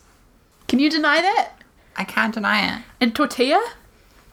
Can 0.67 0.79
you 0.79 0.89
deny 0.89 1.21
that? 1.21 1.51
I 1.95 2.03
can't 2.03 2.33
deny 2.33 2.77
it. 2.77 2.83
And 3.01 3.13
tortilla, 3.15 3.61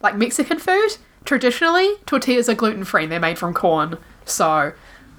like 0.02 0.16
Mexican 0.16 0.58
food, 0.58 0.96
traditionally 1.24 1.94
tortillas 2.06 2.48
are 2.48 2.54
gluten 2.54 2.84
free. 2.84 3.06
They're 3.06 3.18
made 3.20 3.38
from 3.38 3.54
corn. 3.54 3.98
So, 4.24 4.72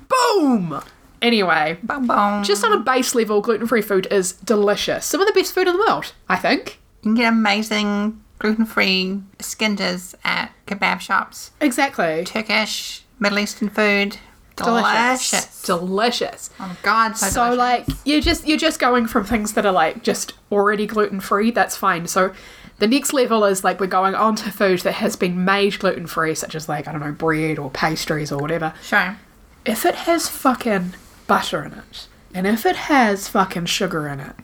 boom. 0.07 0.81
Anyway, 1.21 1.79
Boom, 1.81 2.05
boom. 2.07 2.43
just 2.43 2.63
on 2.63 2.71
a 2.71 2.79
base 2.79 3.15
level, 3.15 3.41
gluten 3.41 3.65
free 3.67 3.81
food 3.81 4.07
is 4.11 4.33
delicious. 4.33 5.05
Some 5.05 5.19
of 5.19 5.27
the 5.27 5.33
best 5.33 5.53
food 5.53 5.67
in 5.67 5.73
the 5.75 5.79
world, 5.87 6.13
I 6.29 6.35
think. 6.35 6.79
you 7.01 7.09
can 7.09 7.15
get 7.15 7.33
amazing 7.33 8.21
gluten-free 8.39 9.19
skinders 9.39 10.13
at 10.23 10.51
kebab 10.67 10.99
shops. 10.99 11.49
Exactly. 11.59 12.23
Turkish, 12.23 13.01
Middle 13.19 13.39
Eastern 13.39 13.69
food. 13.69 14.17
Delicious. 14.57 15.61
Delicious. 15.61 15.65
Delicious. 15.65 16.49
Oh 16.59 16.67
my 16.67 16.75
god, 16.83 17.13
so, 17.17 17.27
So 17.27 17.55
delicious. 17.55 17.57
like 17.89 17.97
you're 18.05 18.21
just 18.21 18.47
you're 18.47 18.57
just 18.57 18.79
going 18.79 19.07
from 19.07 19.23
things 19.25 19.53
that 19.53 19.65
are 19.65 19.71
like 19.71 20.03
just 20.03 20.33
already 20.51 20.85
gluten 20.85 21.19
free. 21.19 21.51
That's 21.51 21.75
fine. 21.77 22.07
So 22.07 22.33
the 22.79 22.87
next 22.87 23.13
level 23.13 23.43
is 23.45 23.63
like 23.63 23.79
we're 23.79 23.87
going 23.87 24.15
on 24.15 24.35
to 24.37 24.51
food 24.51 24.79
that 24.81 24.93
has 24.95 25.15
been 25.15 25.43
made 25.45 25.79
gluten 25.79 26.07
free, 26.07 26.35
such 26.35 26.55
as 26.55 26.67
like 26.69 26.87
I 26.87 26.91
don't 26.91 27.01
know 27.01 27.11
bread 27.11 27.57
or 27.59 27.69
pastries 27.71 28.31
or 28.31 28.39
whatever. 28.39 28.73
Sure. 28.83 29.17
If 29.65 29.85
it 29.85 29.95
has 29.95 30.27
fucking 30.29 30.93
butter 31.27 31.63
in 31.63 31.73
it, 31.73 32.07
and 32.33 32.45
if 32.47 32.65
it 32.65 32.75
has 32.75 33.27
fucking 33.27 33.65
sugar 33.65 34.07
in 34.07 34.19
it, 34.19 34.35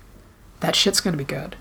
that 0.60 0.76
shit's 0.76 1.00
gonna 1.02 1.18
be 1.18 1.24
good. 1.24 1.56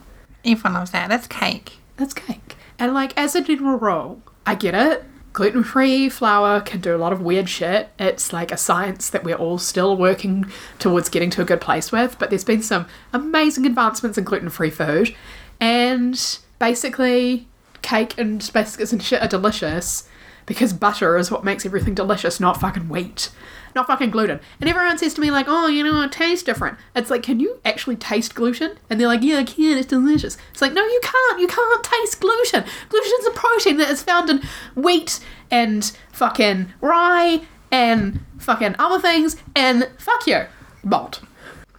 Everyone 0.44 0.74
loves 0.74 0.90
that. 0.92 1.08
That's 1.08 1.26
cake. 1.26 1.78
That's 1.96 2.14
cake. 2.14 2.56
And 2.78 2.92
like 2.94 3.16
as 3.16 3.34
a 3.36 3.40
general 3.42 3.78
rule, 3.78 4.22
I 4.46 4.54
get 4.56 4.74
it. 4.74 5.04
Gluten 5.32 5.64
free 5.64 6.10
flour 6.10 6.60
can 6.60 6.80
do 6.80 6.94
a 6.94 6.98
lot 6.98 7.12
of 7.12 7.22
weird 7.22 7.48
shit. 7.48 7.88
It's 7.98 8.32
like 8.32 8.52
a 8.52 8.56
science 8.56 9.08
that 9.10 9.24
we're 9.24 9.36
all 9.36 9.56
still 9.56 9.96
working 9.96 10.50
towards 10.78 11.08
getting 11.08 11.30
to 11.30 11.42
a 11.42 11.46
good 11.46 11.60
place 11.60 11.90
with. 11.90 12.18
But 12.18 12.28
there's 12.28 12.44
been 12.44 12.62
some 12.62 12.86
amazing 13.14 13.64
advancements 13.64 14.18
in 14.18 14.24
gluten 14.24 14.50
free 14.50 14.70
food. 14.70 15.14
And 15.58 16.38
basically, 16.58 17.48
cake 17.80 18.18
and 18.18 18.50
biscuits 18.52 18.92
and 18.92 19.02
shit 19.02 19.22
are 19.22 19.28
delicious 19.28 20.06
because 20.44 20.72
butter 20.72 21.16
is 21.16 21.30
what 21.30 21.44
makes 21.44 21.64
everything 21.64 21.94
delicious, 21.94 22.38
not 22.38 22.60
fucking 22.60 22.88
wheat. 22.88 23.30
Not 23.74 23.86
fucking 23.86 24.10
gluten. 24.10 24.40
And 24.60 24.68
everyone 24.68 24.98
says 24.98 25.14
to 25.14 25.20
me, 25.20 25.30
like, 25.30 25.46
oh, 25.48 25.66
you 25.66 25.82
know, 25.82 26.02
it 26.02 26.12
tastes 26.12 26.44
different. 26.44 26.78
It's 26.94 27.10
like, 27.10 27.22
can 27.22 27.40
you 27.40 27.60
actually 27.64 27.96
taste 27.96 28.34
gluten? 28.34 28.78
And 28.90 29.00
they're 29.00 29.08
like, 29.08 29.22
yeah, 29.22 29.38
I 29.38 29.44
can, 29.44 29.78
it's 29.78 29.86
delicious. 29.86 30.36
It's 30.50 30.60
like, 30.60 30.72
no, 30.72 30.84
you 30.84 31.00
can't. 31.02 31.40
You 31.40 31.46
can't 31.46 31.84
taste 31.84 32.20
gluten. 32.20 32.64
Gluten 32.88 33.12
is 33.20 33.26
a 33.26 33.30
protein 33.30 33.76
that 33.78 33.90
is 33.90 34.02
found 34.02 34.28
in 34.30 34.42
wheat 34.74 35.20
and 35.50 35.90
fucking 36.12 36.72
rye 36.80 37.42
and 37.70 38.20
fucking 38.38 38.76
other 38.78 39.00
things. 39.00 39.36
And 39.56 39.88
fuck 39.98 40.26
you. 40.26 40.44
Malt. 40.82 41.20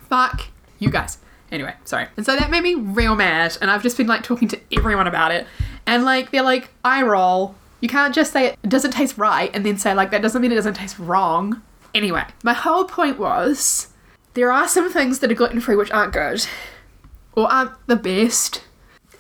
Fuck 0.10 0.48
you 0.80 0.90
guys. 0.90 1.20
Anyway, 1.52 1.76
sorry. 1.86 2.08
And 2.18 2.26
so 2.26 2.36
that 2.36 2.50
made 2.50 2.64
me 2.64 2.74
real 2.74 3.16
mad. 3.16 3.58
And 3.62 3.70
I've 3.70 3.84
just 3.84 3.98
been 3.98 4.08
like 4.08 4.24
talking 4.24 4.48
to 4.48 4.60
everyone 4.76 5.06
about 5.06 5.32
it. 5.32 5.46
And 5.86 6.04
like, 6.04 6.32
they're 6.32 6.42
like, 6.42 6.70
eye 6.84 7.04
roll. 7.04 7.56
You 7.80 7.90
can't 7.90 8.16
just 8.16 8.32
say 8.32 8.48
it 8.48 8.70
doesn't 8.70 8.92
taste 8.92 9.18
right 9.18 9.52
and 9.54 9.66
then 9.66 9.78
say 9.78 9.94
like 9.94 10.10
that 10.12 10.22
doesn't 10.22 10.42
mean 10.42 10.52
it 10.54 10.56
doesn't 10.56 10.76
taste 10.76 10.98
wrong. 10.98 11.62
Anyway, 11.94 12.26
my 12.44 12.54
whole 12.54 12.86
point 12.86 13.20
was 13.20 13.90
there 14.34 14.52
are 14.52 14.68
some 14.68 14.92
things 14.92 15.20
that 15.20 15.32
are 15.32 15.36
gluten 15.36 15.62
free 15.62 15.76
which 15.76 15.92
aren't 15.92 16.14
good 16.14 16.46
or 17.34 17.52
aren't 17.52 17.88
the 17.88 17.96
best. 17.96 18.64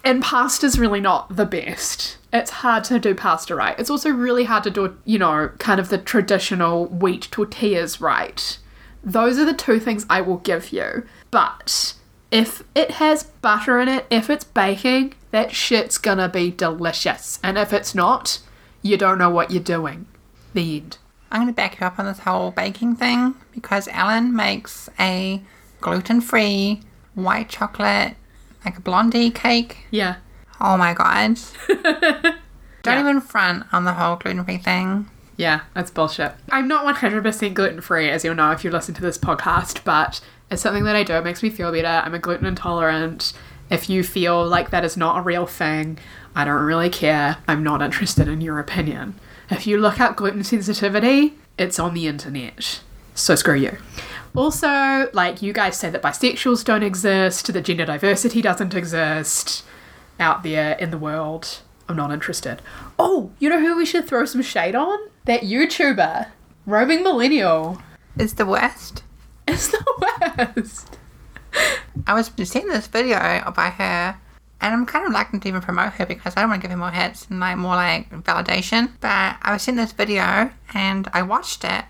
And 0.04 0.22
pasta's 0.22 0.78
really 0.78 1.00
not 1.00 1.36
the 1.36 1.46
best. 1.46 2.18
It's 2.34 2.52
hard 2.52 2.84
to 2.86 3.00
do 3.00 3.16
pasta 3.16 3.56
right. 3.56 3.80
It's 3.80 3.90
also 3.90 4.10
really 4.10 4.44
hard 4.44 4.64
to 4.64 4.72
do, 4.72 4.98
you 5.06 5.20
know, 5.20 5.52
kind 5.60 5.80
of 5.80 5.90
the 5.90 5.98
traditional 5.98 6.88
wheat 6.88 7.30
tortillas 7.32 8.02
right. 8.02 8.58
Those 9.04 9.38
are 9.38 9.46
the 9.46 9.54
two 9.54 9.80
things 9.80 10.06
I 10.10 10.22
will 10.22 10.38
give 10.38 10.74
you. 10.74 11.06
But 11.32 11.94
if 12.32 12.64
it 12.74 12.92
has 12.92 13.24
butter 13.24 13.80
in 13.80 13.88
it, 13.88 14.06
if 14.10 14.30
it's 14.30 14.44
baking, 14.44 15.14
that 15.32 15.54
shit's 15.54 15.98
gonna 15.98 16.28
be 16.28 16.52
delicious. 16.52 17.40
And 17.44 17.58
if 17.58 17.72
it's 17.72 17.94
not, 17.94 18.40
you 18.82 18.98
don't 18.98 19.20
know 19.20 19.30
what 19.30 19.52
you're 19.52 19.64
doing. 19.64 20.08
The 20.54 20.78
end. 20.78 20.98
I'm 21.34 21.42
going 21.42 21.48
to 21.48 21.54
back 21.54 21.80
you 21.82 21.86
up 21.88 22.00
on 22.00 22.06
this 22.06 22.20
whole 22.20 22.52
baking 22.52 22.96
thing 22.96 23.36
because 23.52 23.90
Ellen 23.92 24.34
makes 24.36 24.88
a 25.00 25.42
gluten-free 25.82 26.82
white 27.16 27.50
chocolate, 27.50 28.16
like 28.64 28.78
a 28.78 28.82
blondie 28.82 29.30
cake. 29.32 29.80
Yeah. 29.92 30.16
Oh 30.62 30.78
my 30.78 30.94
god. 30.94 31.38
Don't 32.84 32.96
Yeah. 32.96 33.00
even 33.00 33.20
front 33.22 33.66
on 33.74 33.84
the 33.86 33.94
whole 33.94 34.16
gluten-free 34.16 34.58
thing. 34.60 35.10
Yeah, 35.38 35.62
that's 35.74 35.90
bullshit. 35.92 36.34
I'm 36.52 36.68
not 36.68 36.86
100% 36.96 37.54
gluten 37.54 37.82
free, 37.82 38.10
as 38.10 38.24
you'll 38.24 38.36
know 38.36 38.52
if 38.52 38.64
you 38.64 38.70
listen 38.72 38.94
to 38.96 39.02
this 39.02 39.18
podcast, 39.18 39.84
but 39.84 40.22
it's 40.52 40.62
something 40.62 40.84
that 40.84 40.96
I 40.96 41.04
do. 41.04 41.14
It 41.16 41.24
makes 41.24 41.42
me 41.42 41.50
feel 41.50 41.72
better. 41.72 41.88
I'm 41.88 42.14
a 42.14 42.20
gluten 42.20 42.46
intolerant. 42.46 43.34
If 43.70 43.90
you 43.90 44.04
feel 44.04 44.46
like 44.46 44.70
that 44.70 44.86
is 44.86 44.96
not 44.96 45.18
a 45.18 45.22
real 45.22 45.48
thing, 45.48 45.98
I 46.36 46.46
don't 46.46 46.62
really 46.64 46.90
care. 46.90 47.38
I'm 47.48 47.64
not 47.64 47.82
interested 47.82 48.28
in 48.28 48.42
your 48.42 48.60
opinion. 48.60 49.16
If 49.50 49.68
you 49.68 49.78
look 49.78 50.00
up 50.00 50.16
gluten 50.16 50.44
sensitivity, 50.44 51.36
it's 51.58 51.80
on 51.80 51.94
the 51.94 52.08
internet. 52.08 52.82
So 53.16 53.36
screw 53.36 53.56
you. 53.56 53.78
Also, 54.36 55.10
like 55.14 55.42
you 55.42 55.54
guys 55.54 55.78
say 55.78 55.90
that 55.92 56.02
bisexuals 56.02 56.66
don't 56.66 56.82
exist, 56.82 57.54
that 57.54 57.66
gender 57.66 57.86
diversity 57.86 58.42
doesn't 58.42 58.74
exist 58.74 59.64
out 60.20 60.42
there 60.44 60.74
in 60.74 60.90
the 60.90 60.98
world. 60.98 61.60
I'm 61.88 61.96
not 61.96 62.12
interested. 62.12 62.62
Oh, 62.98 63.32
you 63.40 63.50
know 63.50 63.60
who 63.60 63.78
we 63.78 63.86
should 63.86 64.08
throw 64.08 64.26
some 64.26 64.42
shade 64.42 64.74
on? 64.74 64.98
That 65.26 65.42
YouTuber, 65.42 66.30
roaming 66.66 67.04
millennial. 67.04 67.82
It's 68.18 68.34
the 68.34 68.46
worst. 68.46 69.04
It's 69.48 69.68
the 69.68 69.84
worst. 70.58 70.98
I 72.08 72.14
was 72.14 72.32
seeing 72.44 72.68
this 72.68 72.88
video 72.88 73.52
by 73.56 73.70
her, 73.70 74.18
and 74.64 74.74
I'm 74.74 74.86
kind 74.86 75.06
of 75.06 75.10
reluctant 75.12 75.44
to 75.44 75.50
even 75.50 75.62
promote 75.62 75.94
her 75.94 76.06
because 76.06 76.34
I 76.36 76.42
don't 76.42 76.50
want 76.50 76.62
to 76.62 76.68
give 76.68 76.72
her 76.72 76.78
more 76.78 76.92
hits 76.92 77.28
and 77.30 77.40
like 77.40 77.58
more 77.58 77.76
like 77.76 78.10
validation. 78.24 78.90
But 79.02 79.36
I 79.42 79.54
was 79.54 79.62
seeing 79.62 79.78
this 79.78 79.92
video 79.92 80.50
and 80.74 81.08
I 81.14 81.22
watched 81.22 81.64
it, 81.64 81.86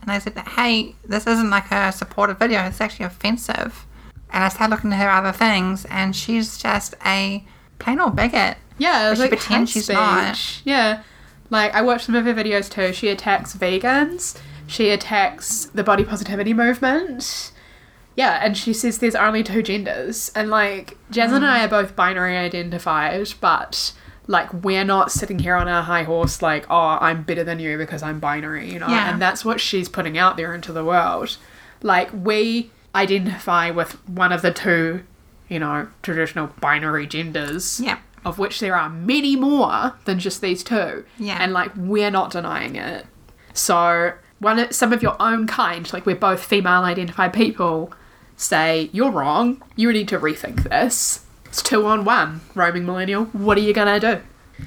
and 0.00 0.10
I 0.10 0.18
said, 0.18 0.38
"Hey, 0.38 0.94
this 1.04 1.26
isn't 1.26 1.50
like 1.50 1.70
a 1.70 1.92
supportive 1.92 2.38
video. 2.38 2.60
It's 2.64 2.80
actually 2.80 3.06
offensive." 3.06 3.86
And 4.32 4.42
I 4.44 4.48
started 4.48 4.74
looking 4.74 4.92
at 4.92 4.98
her 4.98 5.10
other 5.10 5.32
things, 5.36 5.84
and 5.90 6.16
she's 6.16 6.56
just 6.56 6.94
a 7.04 7.44
plain 7.78 8.00
old 8.00 8.16
bigot. 8.16 8.56
Yeah, 8.78 9.10
But 9.10 9.16
she 9.16 9.20
like 9.20 9.30
pretends 9.30 9.70
she's 9.70 9.84
speech. 9.84 9.94
not. 9.96 10.60
Yeah, 10.64 11.02
like 11.50 11.74
I 11.74 11.82
watched 11.82 12.06
some 12.06 12.14
of 12.14 12.24
her 12.24 12.32
videos 12.34 12.70
too. 12.70 12.92
She 12.94 13.08
attacks 13.08 13.54
vegans. 13.54 14.38
She 14.66 14.88
attacks 14.90 15.66
the 15.74 15.84
body 15.84 16.02
positivity 16.04 16.54
movement. 16.54 17.51
Yeah, 18.16 18.40
and 18.44 18.56
she 18.56 18.72
says 18.72 18.98
there's 18.98 19.14
only 19.14 19.42
two 19.42 19.62
genders, 19.62 20.30
and 20.34 20.50
like 20.50 20.96
and 21.16 21.32
Mm. 21.32 21.42
I 21.42 21.64
are 21.64 21.68
both 21.68 21.96
binary 21.96 22.36
identified, 22.36 23.32
but 23.40 23.92
like 24.26 24.52
we're 24.52 24.84
not 24.84 25.10
sitting 25.10 25.38
here 25.38 25.56
on 25.56 25.66
our 25.68 25.82
high 25.82 26.04
horse 26.04 26.42
like, 26.42 26.66
oh, 26.70 26.98
I'm 27.00 27.22
better 27.22 27.42
than 27.42 27.58
you 27.58 27.76
because 27.78 28.02
I'm 28.02 28.20
binary, 28.20 28.70
you 28.72 28.78
know. 28.78 28.86
Yeah. 28.88 29.10
And 29.12 29.20
that's 29.20 29.44
what 29.44 29.60
she's 29.60 29.88
putting 29.88 30.16
out 30.18 30.36
there 30.36 30.54
into 30.54 30.72
the 30.72 30.84
world. 30.84 31.36
Like 31.82 32.10
we 32.12 32.70
identify 32.94 33.70
with 33.70 33.92
one 34.08 34.30
of 34.32 34.42
the 34.42 34.52
two, 34.52 35.02
you 35.48 35.58
know, 35.58 35.88
traditional 36.02 36.48
binary 36.60 37.06
genders 37.06 37.80
Yeah. 37.80 37.98
of 38.24 38.38
which 38.38 38.60
there 38.60 38.76
are 38.76 38.88
many 38.88 39.34
more 39.34 39.94
than 40.04 40.18
just 40.20 40.40
these 40.40 40.62
two. 40.62 41.04
Yeah. 41.18 41.38
And 41.40 41.52
like 41.52 41.72
we're 41.76 42.10
not 42.10 42.30
denying 42.30 42.76
it. 42.76 43.06
So 43.54 44.12
one 44.38 44.72
some 44.72 44.92
of 44.92 45.02
your 45.02 45.16
own 45.20 45.46
kind, 45.46 45.90
like 45.92 46.06
we're 46.06 46.14
both 46.16 46.44
female 46.44 46.82
identified 46.84 47.32
people, 47.32 47.92
say, 48.42 48.90
You're 48.92 49.10
wrong, 49.10 49.62
you 49.76 49.92
need 49.92 50.08
to 50.08 50.18
rethink 50.18 50.64
this. 50.64 51.24
It's 51.46 51.62
two 51.62 51.86
on 51.86 52.04
one, 52.04 52.40
roaming 52.54 52.86
millennial. 52.86 53.26
What 53.26 53.58
are 53.58 53.62
you 53.62 53.74
gonna 53.74 54.00
do? 54.00 54.20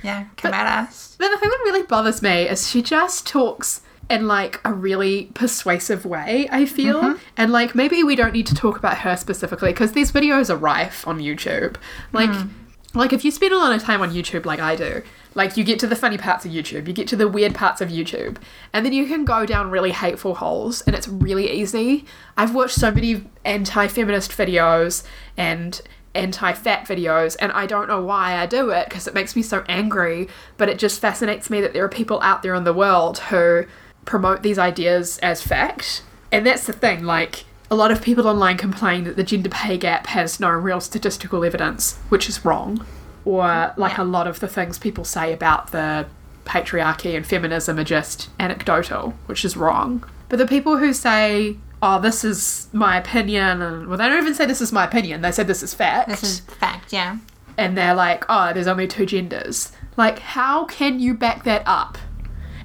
Yeah, 0.03 0.25
come 0.38 0.53
at 0.53 0.84
us. 0.84 1.15
But 1.17 1.29
the 1.29 1.38
thing 1.38 1.50
that 1.50 1.62
really 1.63 1.84
bothers 1.84 2.22
me 2.22 2.48
is 2.48 2.70
she 2.70 2.82
just 2.82 3.25
talks 3.25 3.82
in 4.10 4.27
like 4.27 4.62
a 4.63 4.74
really 4.74 5.32
persuasive 5.34 6.05
way, 6.05 6.48
I 6.51 6.65
feel. 6.65 7.01
Mm-hmm. 7.01 7.24
And 7.38 7.51
like 7.51 7.75
maybe 7.75 8.03
we 8.03 8.15
don't 8.15 8.34
need 8.34 8.48
to 8.48 8.55
talk 8.55 8.77
about 8.77 9.00
her 9.00 9.15
specifically 9.17 9.72
because 9.72 9.94
these 9.94 10.12
videos 10.12 10.50
are 10.50 10.58
rife 10.58 11.08
on 11.08 11.20
YouTube. 11.20 11.77
Like 12.13 12.29
mm. 12.29 12.50
like 12.94 13.13
if 13.13 13.25
you 13.25 13.32
spend 13.32 13.53
a 13.53 13.58
lot 13.58 13.74
of 13.75 13.82
time 13.82 14.01
on 14.01 14.12
YouTube 14.12 14.46
like 14.46 14.60
I 14.60 14.75
do, 14.75 15.01
like 15.36 15.58
you 15.58 15.63
get 15.63 15.77
to 15.80 15.88
the 15.88 15.96
funny 15.96 16.18
parts 16.18 16.46
of 16.46 16.51
YouTube, 16.51 16.88
you 16.88 16.94
get 16.94 17.08
to 17.10 17.15
the 17.15 17.27
weird 17.27 17.54
parts 17.54 17.82
of 17.82 17.89
YouTube, 17.89 18.38
and 18.74 18.86
then 18.86 18.94
you 18.94 19.06
can 19.06 19.25
go 19.25 19.46
down 19.46 19.70
really 19.70 19.92
hateful 19.92 20.36
holes 20.36 20.82
and 20.84 20.96
it's 20.96 21.08
really 21.08 21.51
easy. 21.51 22.06
I've 22.38 22.56
watched 22.56 22.75
so 22.75 22.89
many 22.89 23.25
anti-feminist 23.44 24.32
videos 24.32 25.04
and 25.38 25.80
anti-fat 26.15 26.88
videos 26.88 27.36
and 27.39 27.51
I 27.51 27.65
don't 27.65 27.89
know 27.89 28.01
why 28.01 28.38
I 28.38 28.46
do 28.46 28.70
it 28.70 28.88
because 28.88 29.06
it 29.08 29.13
makes 29.13 29.36
me 29.36 29.42
so 29.42 29.65
angry, 29.68 30.30
but 30.56 30.70
it 30.70 30.80
just 30.80 31.01
fascinates 31.01 31.50
me 31.50 31.60
that 31.62 31.74
there 31.74 31.84
are 31.84 31.89
people 31.89 32.22
out 32.22 32.42
there 32.42 32.56
in 32.56 32.63
the 32.63 32.74
world 32.74 33.20
who 33.20 33.65
promote 34.06 34.42
these 34.42 34.58
ideas 34.58 35.18
as 35.20 35.42
fact. 35.42 36.01
And 36.32 36.46
that's 36.46 36.65
the 36.65 36.74
thing, 36.74 37.04
like 37.04 37.44
a 37.70 37.75
lot 37.75 37.92
of 37.92 38.01
people 38.01 38.27
online 38.27 38.58
complain 38.58 39.04
that 39.04 39.18
the 39.18 39.24
gender 39.24 39.50
pay 39.50 39.77
gap 39.77 40.08
has 40.08 40.39
no 40.39 40.50
real 40.50 40.80
statistical 40.80 41.44
evidence, 41.44 41.98
which 42.08 42.30
is 42.30 42.46
wrong. 42.46 42.86
Or 43.26 43.74
like 43.76 43.98
a 43.98 44.04
lot 44.04 44.28
of 44.28 44.40
the 44.40 44.48
things 44.48 44.78
people 44.78 45.04
say 45.04 45.34
about 45.34 45.72
the 45.72 46.06
patriarchy 46.46 47.16
and 47.16 47.26
feminism 47.26 47.80
are 47.80 47.84
just 47.84 48.30
anecdotal, 48.40 49.16
which 49.26 49.44
is 49.44 49.58
wrong. 49.58 50.04
But 50.30 50.38
the 50.38 50.46
people 50.48 50.78
who 50.78 50.94
say, 50.94 51.58
"Oh, 51.82 52.00
this 52.00 52.24
is 52.24 52.68
my 52.72 52.98
opinion," 52.98 53.62
and 53.64 53.88
well, 53.88 53.98
they 53.98 54.08
don't 54.08 54.22
even 54.22 54.36
say 54.36 54.46
this 54.46 54.62
is 54.62 54.72
my 54.72 54.84
opinion. 54.86 55.22
They 55.22 55.32
say 55.32 55.44
this 55.44 55.64
is 55.64 55.74
fact 55.74 56.10
This 56.10 56.24
is 56.24 56.40
fact, 56.42 56.94
yeah. 56.94 57.18
and 57.58 57.76
they're 57.78 57.96
like, 57.96 58.26
oh, 58.30 58.54
there's 58.54 58.68
only 58.68 58.88
two 58.88 59.06
genders. 59.08 59.72
Like, 59.98 60.20
how 60.20 60.66
can 60.66 61.00
you 61.00 61.14
back 61.16 61.44
that 61.46 61.64
up? 61.66 61.98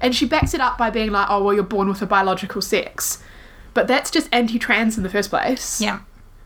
And 0.01 0.15
she 0.15 0.27
backs 0.27 0.53
it 0.55 0.61
up 0.61 0.77
by 0.79 0.91
being 0.91 1.11
like, 1.11 1.27
oh, 1.31 1.43
well, 1.45 1.55
you're 1.55 1.63
born 1.63 1.89
with 1.89 2.03
a 2.03 2.07
biological 2.07 2.61
sex. 2.63 3.23
But 3.73 3.87
that's 3.87 4.11
just 4.11 4.29
anti 4.33 4.59
trans 4.59 4.97
in 4.97 5.03
the 5.05 5.11
first 5.11 5.31
place. 5.31 5.81
Yeah. 5.81 6.01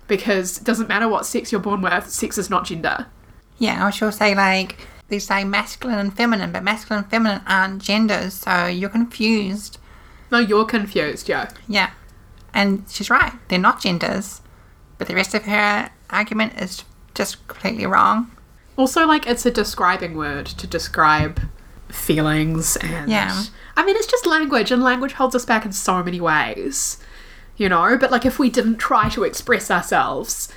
Because 0.09 0.59
it 0.59 0.65
doesn't 0.65 0.89
matter 0.89 1.09
what 1.09 1.25
sex 1.25 1.51
you're 1.51 1.61
born 1.61 1.81
with, 1.81 2.09
sex 2.11 2.37
is 2.37 2.51
not 2.51 2.65
gender. 2.67 3.07
Yeah, 3.59 3.87
or 3.87 3.93
she'll 3.93 4.13
say 4.13 4.35
like 4.35 4.77
they 5.09 5.19
say 5.19 5.45
masculine 5.45 5.99
and 5.99 6.17
feminine, 6.17 6.53
but 6.53 6.63
masculine 6.63 7.05
and 7.05 7.11
feminine 7.11 7.43
aren't 7.47 7.83
genders, 7.83 8.35
so 8.35 8.67
you're 8.67 8.91
confused. 8.91 9.79
No, 10.31 10.39
you're 10.39 10.65
confused, 10.65 11.29
yeah. 11.29 11.51
Yeah. 11.69 11.91
And 12.53 12.85
she's 12.89 13.11
right, 13.11 13.33
they're 13.49 13.59
not 13.59 13.81
genders. 13.81 14.41
But 14.97 15.09
the 15.09 15.15
rest 15.15 15.35
of 15.35 15.45
her 15.45 15.91
argument 16.11 16.61
is 16.61 16.85
just 17.15 17.47
completely 17.49 17.87
wrong. 17.87 18.31
Also, 18.77 19.07
like, 19.07 19.27
it's 19.27 19.45
a 19.47 19.51
describing 19.51 20.17
word 20.17 20.47
to 20.47 20.67
describe 20.67 21.41
feelings 21.89 22.77
and. 22.77 23.11
Yeah. 23.11 23.45
I 23.77 23.85
mean, 23.85 23.97
it's 23.97 24.07
just 24.07 24.27
language, 24.27 24.71
and 24.71 24.83
language 24.83 25.13
holds 25.13 25.35
us 25.35 25.45
back 25.45 25.65
in 25.65 25.73
so 25.73 26.03
many 26.03 26.21
ways. 26.21 26.99
You 27.57 27.69
know? 27.69 27.97
But, 27.99 28.11
like, 28.11 28.25
if 28.25 28.39
we 28.39 28.51
didn't 28.51 28.79
try 28.79 29.09
to 29.11 29.25
express 29.25 29.71
ourselves, 29.71 30.49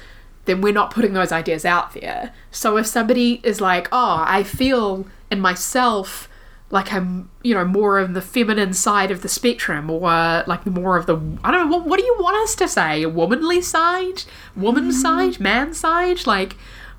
then 0.47 0.62
we're 0.62 0.73
not 0.73 0.91
putting 0.91 1.13
those 1.13 1.31
ideas 1.31 1.63
out 1.63 1.93
there. 1.93 2.33
So 2.49 2.77
if 2.77 2.88
somebody 2.88 3.39
is 3.43 3.62
like, 3.62 3.88
oh, 3.91 4.23
I 4.27 4.43
feel 4.43 5.05
in 5.29 5.39
myself 5.39 6.27
like 6.69 6.91
I'm, 6.91 7.29
you 7.43 7.53
know, 7.53 7.63
more 7.63 7.97
of 7.97 8.13
the 8.13 8.21
feminine 8.21 8.73
side 8.73 9.10
of 9.10 9.21
the 9.21 9.29
spectrum, 9.29 9.89
or 9.89 10.43
like 10.47 10.65
more 10.65 10.97
of 10.97 11.05
the, 11.05 11.15
I 11.43 11.51
don't 11.51 11.69
know, 11.69 11.77
what, 11.77 11.88
what 11.88 11.99
do 11.99 12.05
you 12.05 12.15
want 12.19 12.36
us 12.43 12.55
to 12.55 12.67
say? 12.67 13.05
Womanly 13.05 13.62
side? 13.62 14.23
Woman 14.55 14.89
mm. 14.89 14.93
side? 14.93 15.39
Man 15.39 15.73
side? 15.73 16.27
Like, 16.27 16.57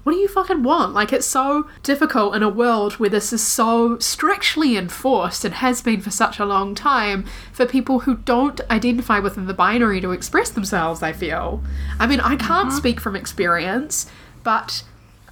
what 0.08 0.14
do 0.14 0.20
you 0.20 0.28
fucking 0.28 0.62
want? 0.62 0.94
Like, 0.94 1.12
it's 1.12 1.26
so 1.26 1.68
difficult 1.82 2.34
in 2.34 2.42
a 2.42 2.48
world 2.48 2.94
where 2.94 3.10
this 3.10 3.30
is 3.30 3.46
so 3.46 3.98
strictly 3.98 4.74
enforced 4.78 5.44
and 5.44 5.52
has 5.52 5.82
been 5.82 6.00
for 6.00 6.10
such 6.10 6.38
a 6.38 6.46
long 6.46 6.74
time 6.74 7.26
for 7.52 7.66
people 7.66 7.98
who 8.00 8.16
don't 8.16 8.58
identify 8.70 9.18
within 9.18 9.44
the 9.44 9.52
binary 9.52 10.00
to 10.00 10.12
express 10.12 10.48
themselves, 10.48 11.02
I 11.02 11.12
feel. 11.12 11.62
I 12.00 12.06
mean, 12.06 12.20
I 12.20 12.36
can't 12.36 12.68
mm-hmm. 12.68 12.78
speak 12.78 13.00
from 13.00 13.16
experience, 13.16 14.10
but 14.42 14.82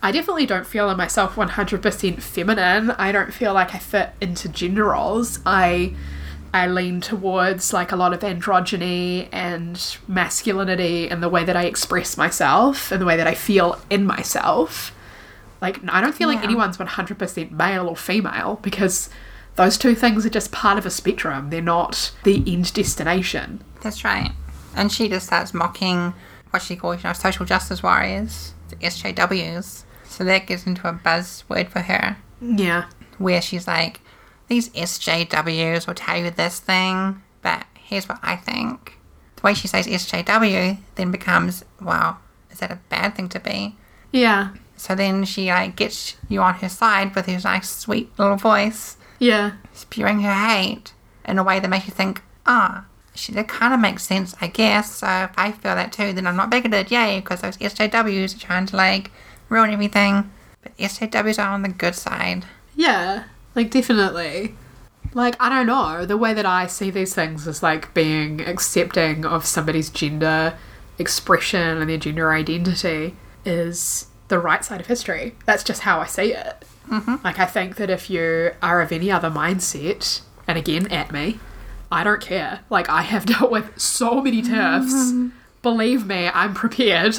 I 0.02 0.12
definitely 0.12 0.44
don't 0.44 0.66
feel 0.66 0.90
in 0.90 0.98
myself 0.98 1.36
100% 1.36 2.20
feminine. 2.20 2.90
I 2.90 3.12
don't 3.12 3.32
feel 3.32 3.54
like 3.54 3.74
I 3.74 3.78
fit 3.78 4.10
into 4.20 4.46
gender 4.46 4.84
roles. 4.84 5.40
I 5.46 5.94
I 6.62 6.66
lean 6.68 7.00
towards 7.00 7.72
like 7.72 7.92
a 7.92 7.96
lot 7.96 8.12
of 8.12 8.20
androgyny 8.20 9.28
and 9.32 9.96
masculinity 10.08 11.08
in 11.08 11.20
the 11.20 11.28
way 11.28 11.44
that 11.44 11.56
I 11.56 11.64
express 11.64 12.16
myself 12.16 12.90
and 12.90 13.00
the 13.00 13.06
way 13.06 13.16
that 13.16 13.26
I 13.26 13.34
feel 13.34 13.80
in 13.90 14.06
myself. 14.06 14.92
Like 15.60 15.80
I 15.88 16.00
don't 16.00 16.14
feel 16.14 16.28
like 16.28 16.42
anyone's 16.44 16.76
100% 16.78 17.50
male 17.50 17.88
or 17.88 17.96
female 17.96 18.58
because 18.62 19.08
those 19.56 19.76
two 19.78 19.94
things 19.94 20.24
are 20.26 20.30
just 20.30 20.52
part 20.52 20.78
of 20.78 20.86
a 20.86 20.90
spectrum. 20.90 21.50
They're 21.50 21.62
not 21.62 22.12
the 22.24 22.42
end 22.46 22.72
destination. 22.74 23.62
That's 23.82 24.04
right. 24.04 24.32
And 24.74 24.92
she 24.92 25.08
just 25.08 25.26
starts 25.26 25.54
mocking 25.54 26.14
what 26.50 26.62
she 26.62 26.76
calls, 26.76 27.02
you 27.02 27.08
know, 27.08 27.12
social 27.14 27.46
justice 27.46 27.82
warriors, 27.82 28.52
the 28.68 28.76
SJWs. 28.76 29.84
So 30.04 30.24
that 30.24 30.46
gets 30.46 30.66
into 30.66 30.88
a 30.88 30.92
buzzword 30.92 31.68
for 31.68 31.80
her, 31.80 32.16
Yeah. 32.40 32.84
where 33.18 33.42
she's 33.42 33.66
like, 33.66 34.00
these 34.48 34.68
SJWs 34.70 35.86
will 35.86 35.94
tell 35.94 36.16
you 36.18 36.30
this 36.30 36.60
thing, 36.60 37.22
but 37.42 37.66
here's 37.74 38.08
what 38.08 38.18
I 38.22 38.36
think. 38.36 38.98
The 39.36 39.42
way 39.42 39.54
she 39.54 39.68
says 39.68 39.86
SJW 39.86 40.78
then 40.94 41.10
becomes, 41.10 41.64
well, 41.80 42.18
is 42.50 42.58
that 42.60 42.70
a 42.72 42.78
bad 42.88 43.14
thing 43.16 43.28
to 43.30 43.40
be? 43.40 43.76
Yeah. 44.12 44.50
So 44.76 44.94
then 44.94 45.24
she 45.24 45.46
like 45.48 45.76
gets 45.76 46.16
you 46.28 46.40
on 46.42 46.54
her 46.54 46.68
side 46.68 47.14
with 47.14 47.26
her 47.26 47.38
nice 47.42 47.68
sweet 47.70 48.10
little 48.18 48.36
voice, 48.36 48.96
Yeah. 49.18 49.52
spewing 49.72 50.20
her 50.20 50.34
hate 50.48 50.92
in 51.24 51.38
a 51.38 51.44
way 51.44 51.60
that 51.60 51.68
makes 51.68 51.86
you 51.86 51.92
think, 51.92 52.22
ah, 52.46 52.84
she 53.14 53.32
that 53.32 53.48
kind 53.48 53.72
of 53.72 53.80
makes 53.80 54.04
sense, 54.04 54.34
I 54.40 54.46
guess. 54.48 54.96
So 54.96 55.06
if 55.06 55.30
I 55.36 55.52
feel 55.52 55.74
that 55.74 55.92
too, 55.92 56.12
then 56.12 56.26
I'm 56.26 56.36
not 56.36 56.50
bigoted, 56.50 56.90
yay, 56.90 57.20
because 57.20 57.40
those 57.40 57.56
SJWs 57.56 58.36
are 58.36 58.40
trying 58.40 58.66
to 58.66 58.76
like 58.76 59.10
ruin 59.48 59.70
everything. 59.70 60.30
But 60.62 60.76
SJWs 60.76 61.38
are 61.42 61.48
on 61.52 61.62
the 61.62 61.68
good 61.70 61.94
side. 61.94 62.44
Yeah, 62.74 63.24
like 63.56 63.70
definitely. 63.70 64.54
Like, 65.14 65.34
I 65.40 65.48
don't 65.48 65.66
know, 65.66 66.04
the 66.04 66.16
way 66.16 66.34
that 66.34 66.44
I 66.44 66.66
see 66.66 66.90
these 66.90 67.14
things 67.14 67.46
is 67.46 67.62
like 67.62 67.94
being 67.94 68.42
accepting 68.42 69.24
of 69.24 69.46
somebody's 69.46 69.88
gender 69.88 70.58
expression 70.98 71.78
and 71.78 71.88
their 71.88 71.96
gender 71.96 72.32
identity 72.32 73.16
is 73.44 74.06
the 74.28 74.38
right 74.38 74.64
side 74.64 74.80
of 74.80 74.86
history. 74.86 75.34
That's 75.46 75.64
just 75.64 75.82
how 75.82 76.00
I 76.00 76.06
see 76.06 76.34
it. 76.34 76.64
Mm-hmm. 76.90 77.16
Like, 77.24 77.38
I 77.38 77.46
think 77.46 77.76
that 77.76 77.88
if 77.88 78.10
you 78.10 78.52
are 78.62 78.82
of 78.82 78.92
any 78.92 79.10
other 79.10 79.30
mindset, 79.30 80.20
and 80.46 80.58
again, 80.58 80.86
at 80.88 81.12
me, 81.12 81.40
I 81.90 82.04
don't 82.04 82.20
care. 82.20 82.60
Like, 82.68 82.88
I 82.88 83.02
have 83.02 83.26
dealt 83.26 83.50
with 83.50 83.78
so 83.80 84.20
many 84.20 84.42
TERFs. 84.42 85.32
Believe 85.62 86.06
me, 86.06 86.28
I'm 86.28 86.54
prepared. 86.54 87.16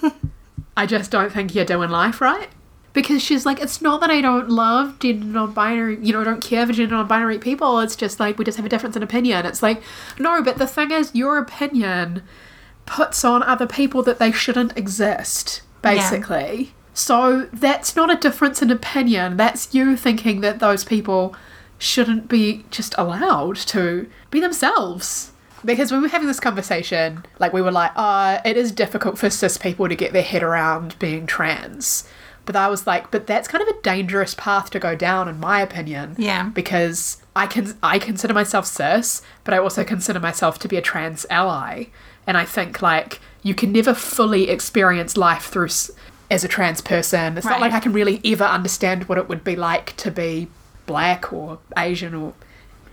I 0.76 0.86
just 0.86 1.10
don't 1.10 1.32
think 1.32 1.54
you're 1.54 1.64
doing 1.64 1.90
life 1.90 2.20
right. 2.20 2.48
Because 2.92 3.22
she's 3.22 3.46
like, 3.46 3.60
it's 3.60 3.80
not 3.80 4.00
that 4.00 4.10
I 4.10 4.20
don't 4.20 4.48
love 4.48 4.98
gender 4.98 5.24
non 5.24 5.52
binary, 5.52 5.98
you 6.02 6.12
know, 6.12 6.22
I 6.22 6.24
don't 6.24 6.42
care 6.42 6.66
for 6.66 6.72
gender 6.72 6.96
non 6.96 7.06
binary 7.06 7.38
people. 7.38 7.78
It's 7.80 7.96
just 7.96 8.18
like 8.18 8.38
we 8.38 8.44
just 8.44 8.56
have 8.56 8.66
a 8.66 8.68
difference 8.68 8.96
in 8.96 9.02
opinion. 9.02 9.46
It's 9.46 9.62
like, 9.62 9.82
no, 10.18 10.42
but 10.42 10.58
the 10.58 10.66
thing 10.66 10.90
is, 10.90 11.14
your 11.14 11.38
opinion 11.38 12.22
puts 12.86 13.24
on 13.24 13.42
other 13.44 13.66
people 13.66 14.02
that 14.02 14.18
they 14.18 14.32
shouldn't 14.32 14.76
exist, 14.76 15.62
basically. 15.82 16.74
So 16.92 17.48
that's 17.52 17.94
not 17.94 18.10
a 18.10 18.16
difference 18.16 18.60
in 18.60 18.70
opinion. 18.70 19.36
That's 19.36 19.72
you 19.72 19.96
thinking 19.96 20.40
that 20.40 20.58
those 20.58 20.84
people 20.84 21.36
shouldn't 21.78 22.28
be 22.28 22.64
just 22.70 22.94
allowed 22.98 23.56
to 23.56 24.08
be 24.30 24.40
themselves. 24.40 25.32
Because 25.64 25.90
when 25.90 26.00
we 26.00 26.06
were 26.06 26.12
having 26.12 26.28
this 26.28 26.40
conversation, 26.40 27.24
like 27.38 27.52
we 27.52 27.62
were 27.62 27.70
like, 27.70 27.92
uh, 27.96 28.40
it 28.44 28.56
is 28.56 28.72
difficult 28.72 29.18
for 29.18 29.30
cis 29.30 29.56
people 29.56 29.88
to 29.88 29.94
get 29.94 30.12
their 30.12 30.22
head 30.22 30.42
around 30.42 30.98
being 30.98 31.26
trans. 31.26 32.04
But 32.46 32.56
I 32.56 32.68
was 32.68 32.86
like, 32.86 33.10
but 33.10 33.26
that's 33.26 33.46
kind 33.48 33.62
of 33.62 33.68
a 33.68 33.80
dangerous 33.82 34.34
path 34.34 34.70
to 34.70 34.78
go 34.80 34.96
down, 34.96 35.28
in 35.28 35.38
my 35.38 35.60
opinion. 35.60 36.16
Yeah. 36.18 36.44
Because 36.48 37.22
I 37.36 37.46
can 37.46 37.76
I 37.82 37.98
consider 37.98 38.34
myself 38.34 38.66
cis, 38.66 39.22
but 39.44 39.54
I 39.54 39.58
also 39.58 39.84
consider 39.84 40.18
myself 40.20 40.58
to 40.60 40.68
be 40.68 40.76
a 40.76 40.82
trans 40.82 41.26
ally, 41.30 41.84
and 42.26 42.36
I 42.36 42.44
think 42.44 42.82
like 42.82 43.20
you 43.42 43.54
can 43.54 43.72
never 43.72 43.94
fully 43.94 44.50
experience 44.50 45.16
life 45.16 45.44
through 45.44 45.66
s- 45.66 45.90
as 46.30 46.42
a 46.44 46.48
trans 46.48 46.80
person. 46.80 47.36
It's 47.38 47.46
not 47.46 47.60
like 47.60 47.72
I 47.72 47.80
can 47.80 47.92
really 47.92 48.20
ever 48.24 48.44
understand 48.44 49.04
what 49.08 49.16
it 49.18 49.28
would 49.28 49.44
be 49.44 49.54
like 49.56 49.96
to 49.98 50.10
be 50.10 50.48
black 50.86 51.32
or 51.32 51.58
Asian 51.76 52.14
or 52.14 52.32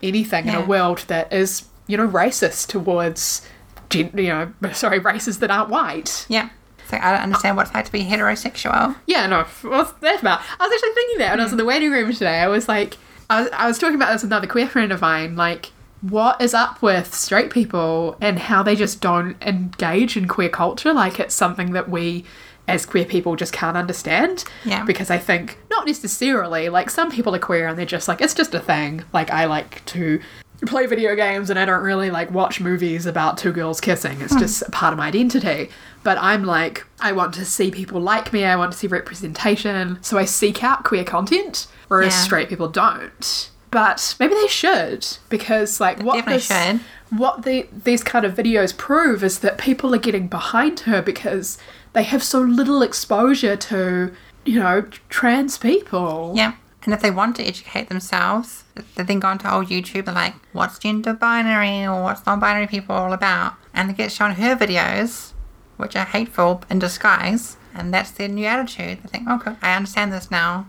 anything 0.04 0.48
in 0.48 0.54
a 0.56 0.66
world 0.66 1.00
that 1.08 1.34
is 1.34 1.66
you 1.88 1.98
know 1.98 2.08
racist 2.08 2.68
towards 2.68 3.42
gen- 3.90 4.12
you 4.16 4.28
know 4.30 4.52
sorry 4.74 5.00
races 5.00 5.40
that 5.40 5.50
aren't 5.50 5.70
white. 5.70 6.26
Yeah. 6.30 6.50
So 6.88 6.98
I 6.98 7.12
don't 7.12 7.22
understand 7.22 7.58
what 7.58 7.68
it's 7.68 7.76
like 7.76 7.86
to 7.86 7.92
be 7.92 8.04
heterosexual. 8.04 8.96
Yeah, 9.06 9.28
no, 9.28 9.44
what's 9.70 9.92
that 9.92 10.22
about? 10.22 10.42
I 10.60 10.68
was 10.68 10.74
actually 10.74 10.94
thinking 10.94 11.18
that 11.20 11.32
when 11.32 11.40
I 11.42 11.44
was 11.44 11.52
in 11.52 11.58
the 11.58 11.64
mm. 11.64 11.68
waiting 11.68 11.92
room 11.92 12.12
today. 12.14 12.40
I 12.40 12.48
was 12.48 12.68
like, 12.68 12.98
I 13.30 13.42
was, 13.42 13.52
I 13.52 13.68
was 13.68 13.78
talking 13.78 13.96
about 13.96 14.14
this 14.14 14.22
with 14.22 14.32
another 14.32 14.48
queer 14.48 14.68
friend 14.68 14.92
of 14.92 15.02
mine. 15.02 15.36
Like, 15.36 15.74
what 16.02 16.42
is 16.42 16.54
up 16.54 16.82
with 16.82 17.14
straight 17.14 17.50
people 17.50 18.18
and 18.22 18.40
how 18.40 18.64
they 18.64 18.76
just 18.76 19.02
don't 19.02 19.36
engage 19.44 20.16
in 20.16 20.28
queer 20.28 20.50
culture? 20.50 20.94
Like, 20.94 21.20
it's 21.20 21.36
something 21.36 21.74
that 21.74 21.90
we 21.90 22.24
as 22.70 22.86
queer 22.86 23.06
people 23.06 23.36
just 23.36 23.52
can't 23.52 23.76
understand. 23.76 24.46
Yeah. 24.64 24.86
Because 24.86 25.10
I 25.10 25.18
think, 25.18 25.58
not 25.70 25.88
necessarily, 25.88 26.70
like, 26.70 26.90
some 26.90 27.12
people 27.12 27.36
are 27.36 27.40
queer 27.40 27.68
and 27.68 27.78
they're 27.78 27.86
just 27.86 28.08
like, 28.08 28.22
it's 28.22 28.34
just 28.34 28.54
a 28.54 28.60
thing. 28.60 29.04
Like, 29.12 29.30
I 29.30 29.46
like 29.46 29.84
to 29.88 30.22
play 30.66 30.86
video 30.88 31.16
games 31.16 31.50
and 31.50 31.60
I 31.60 31.66
don't 31.66 31.84
really 31.84 32.10
like 32.10 32.32
watch 32.32 32.60
movies 32.60 33.06
about 33.06 33.38
two 33.38 33.52
girls 33.52 33.80
kissing. 33.80 34.20
It's 34.22 34.34
hmm. 34.34 34.40
just 34.40 34.64
a 34.64 34.72
part 34.72 34.94
of 34.94 34.98
my 34.98 35.08
identity. 35.08 35.70
But 36.04 36.18
I'm 36.20 36.44
like, 36.44 36.86
I 37.00 37.12
want 37.12 37.34
to 37.36 37.46
see 37.46 37.70
people 37.70 38.00
like 38.02 38.34
me, 38.34 38.44
I 38.44 38.56
want 38.56 38.72
to 38.72 38.78
see 38.78 38.88
representation. 38.88 40.00
So 40.02 40.18
I 40.18 40.26
seek 40.26 40.64
out 40.64 40.84
queer 40.84 41.04
content, 41.04 41.68
whereas 41.88 42.14
Yeah. 42.14 42.22
straight 42.22 42.50
people 42.50 42.70
don't. 42.70 43.50
But 43.70 44.16
maybe 44.20 44.34
they 44.34 44.48
should, 44.48 45.06
because 45.30 45.80
like 45.80 46.02
what 46.02 46.26
this, 46.26 46.48
should. 46.48 46.80
what 47.10 47.44
the 47.44 47.68
these 47.72 48.02
kind 48.02 48.26
of 48.26 48.34
videos 48.34 48.76
prove 48.76 49.24
is 49.24 49.40
that 49.40 49.58
people 49.58 49.94
are 49.94 50.00
getting 50.00 50.28
behind 50.28 50.82
her 50.82 51.02
because 51.02 51.58
they 51.92 52.04
have 52.04 52.24
so 52.24 52.40
little 52.40 52.82
exposure 52.82 53.58
to, 53.58 54.14
you 54.46 54.60
know, 54.60 54.86
trans 55.10 55.58
people. 55.58 56.34
Yeah. 56.36 56.54
And 56.84 56.94
if 56.94 57.02
they 57.02 57.12
want 57.12 57.36
to 57.36 57.44
educate 57.44 57.90
themselves, 57.90 58.64
they 58.96 59.04
then 59.04 59.20
go 59.20 59.28
onto 59.28 59.48
old 59.48 59.68
YouTube 59.68 60.08
and 60.08 60.16
like, 60.16 60.36
what's 60.54 60.80
gender 60.80 61.14
binary 61.14 61.86
or 61.86 62.04
what's 62.04 62.26
non-binary 62.26 62.68
people 62.68 62.96
all 62.96 63.14
about? 63.14 63.56
And 63.74 63.90
they 63.90 63.94
get 63.94 64.12
shown 64.12 64.36
her 64.36 64.56
videos, 64.56 65.34
which 65.76 65.96
are 65.96 66.06
hateful 66.06 66.64
in 66.70 66.80
disguise, 66.80 67.58
and 67.74 67.94
that's 67.94 68.12
their 68.12 68.30
new 68.30 68.46
attitude. 68.46 69.04
They 69.04 69.10
think, 69.10 69.28
oh, 69.28 69.36
okay, 69.36 69.56
I 69.62 69.76
understand 69.76 70.14
this 70.14 70.32
now. 70.32 70.68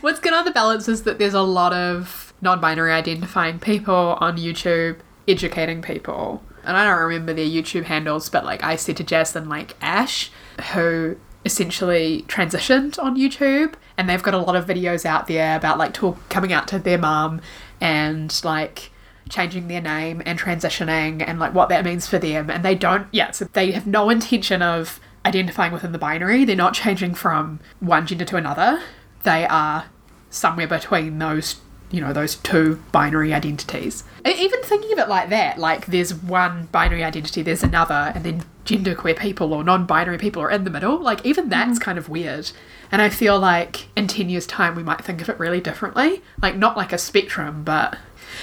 What's 0.00 0.18
good 0.18 0.32
on 0.32 0.44
the 0.44 0.50
balance 0.50 0.88
is 0.88 1.02
that 1.02 1.18
there's 1.18 1.34
a 1.34 1.42
lot 1.42 1.72
of 1.72 2.32
non-binary 2.40 2.92
identifying 2.92 3.58
people 3.58 4.16
on 4.18 4.38
YouTube 4.38 4.98
educating 5.28 5.82
people. 5.82 6.42
And 6.64 6.76
I 6.76 6.84
don't 6.84 6.98
remember 6.98 7.32
their 7.32 7.46
YouTube 7.46 7.84
handles, 7.84 8.28
but 8.28 8.44
like 8.44 8.64
I 8.64 8.76
said 8.76 8.96
to 8.96 9.04
Jaslyn, 9.04 9.46
like 9.46 9.76
Ash, 9.80 10.30
who 10.72 11.16
essentially 11.44 12.24
transitioned 12.28 12.98
on 12.98 13.16
YouTube, 13.16 13.74
and 14.00 14.08
they've 14.08 14.22
got 14.22 14.32
a 14.32 14.38
lot 14.38 14.56
of 14.56 14.64
videos 14.64 15.04
out 15.04 15.26
there 15.26 15.54
about 15.54 15.76
like 15.76 15.92
talk 15.92 16.26
coming 16.30 16.54
out 16.54 16.66
to 16.66 16.78
their 16.78 16.96
mum 16.96 17.42
and 17.82 18.40
like 18.42 18.90
changing 19.28 19.68
their 19.68 19.82
name 19.82 20.22
and 20.24 20.38
transitioning 20.38 21.22
and 21.24 21.38
like 21.38 21.52
what 21.52 21.68
that 21.68 21.84
means 21.84 22.06
for 22.06 22.18
them. 22.18 22.48
And 22.48 22.64
they 22.64 22.74
don't, 22.74 23.06
yeah, 23.12 23.30
so 23.32 23.44
they 23.44 23.72
have 23.72 23.86
no 23.86 24.08
intention 24.08 24.62
of 24.62 25.00
identifying 25.26 25.70
within 25.70 25.92
the 25.92 25.98
binary. 25.98 26.46
They're 26.46 26.56
not 26.56 26.72
changing 26.72 27.14
from 27.14 27.60
one 27.80 28.06
gender 28.06 28.24
to 28.24 28.36
another. 28.36 28.82
They 29.24 29.44
are 29.46 29.84
somewhere 30.30 30.66
between 30.66 31.18
those, 31.18 31.60
you 31.90 32.00
know, 32.00 32.12
those 32.12 32.36
two 32.36 32.82
binary 32.92 33.34
identities. 33.34 34.04
Even 34.24 34.62
thinking 34.62 34.92
of 34.92 34.98
it 34.98 35.08
like 35.08 35.28
that, 35.30 35.58
like 35.58 35.86
there's 35.86 36.14
one 36.14 36.68
binary 36.72 37.02
identity, 37.02 37.42
there's 37.42 37.62
another, 37.62 38.12
and 38.14 38.24
then 38.24 38.44
genderqueer 38.64 39.18
people 39.18 39.52
or 39.52 39.64
non-binary 39.64 40.18
people 40.18 40.40
are 40.42 40.50
in 40.50 40.64
the 40.64 40.70
middle. 40.70 41.00
Like 41.00 41.24
even 41.26 41.48
that's 41.48 41.78
mm-hmm. 41.78 41.84
kind 41.84 41.98
of 41.98 42.08
weird. 42.08 42.52
And 42.92 43.02
I 43.02 43.08
feel 43.08 43.38
like 43.38 43.88
in 43.96 44.06
10 44.06 44.28
years 44.28 44.46
time 44.46 44.74
we 44.74 44.82
might 44.82 45.04
think 45.04 45.20
of 45.20 45.28
it 45.28 45.38
really 45.38 45.60
differently. 45.60 46.22
Like 46.40 46.56
not 46.56 46.76
like 46.76 46.92
a 46.92 46.98
spectrum, 46.98 47.64
but 47.64 47.98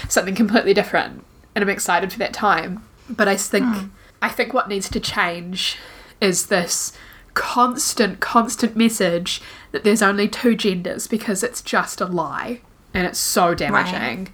something 0.08 0.34
completely 0.34 0.74
different. 0.74 1.24
And 1.54 1.62
I'm 1.62 1.70
excited 1.70 2.12
for 2.12 2.18
that 2.18 2.34
time. 2.34 2.84
But 3.08 3.28
I 3.28 3.36
think 3.36 3.64
hmm. 3.64 3.86
I 4.20 4.28
think 4.28 4.52
what 4.52 4.68
needs 4.68 4.90
to 4.90 5.00
change 5.00 5.78
is 6.20 6.46
this 6.46 6.92
constant, 7.34 8.18
constant 8.20 8.76
message 8.76 9.40
that 9.70 9.84
there's 9.84 10.02
only 10.02 10.28
two 10.28 10.56
genders 10.56 11.06
because 11.06 11.42
it's 11.42 11.62
just 11.62 12.00
a 12.00 12.06
lie. 12.06 12.60
And 12.94 13.06
it's 13.06 13.18
so 13.18 13.54
damaging. 13.54 14.32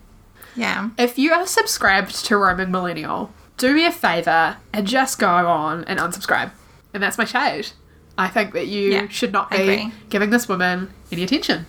Yeah. 0.57 0.91
If 0.99 1.19
you 1.19 1.33
are 1.33 1.47
subscribed 1.47 2.25
to 2.27 2.37
Roaming 2.37 2.71
Millennial, 2.71 3.33
do 3.57 3.75
me 3.75 3.87
a 3.87 3.93
favour 3.93 4.57
and 4.73 4.87
just 4.87 5.19
go 5.19 5.29
on 5.29 5.85
and 5.85 5.99
unsubscribe. 5.99 6.53
And 6.93 7.03
that's 7.03 7.19
my 7.19 7.25
shade. 7.25 7.73
I 8.17 8.29
think 8.29 8.53
that 8.53 8.69
you 8.69 8.93
Yeah, 8.93 9.09
should 9.09 9.33
not 9.33 9.51
be 9.51 9.91
giving 10.09 10.31
this 10.31 10.49
woman 10.49 10.91
any 11.11 11.25
attention. 11.25 11.67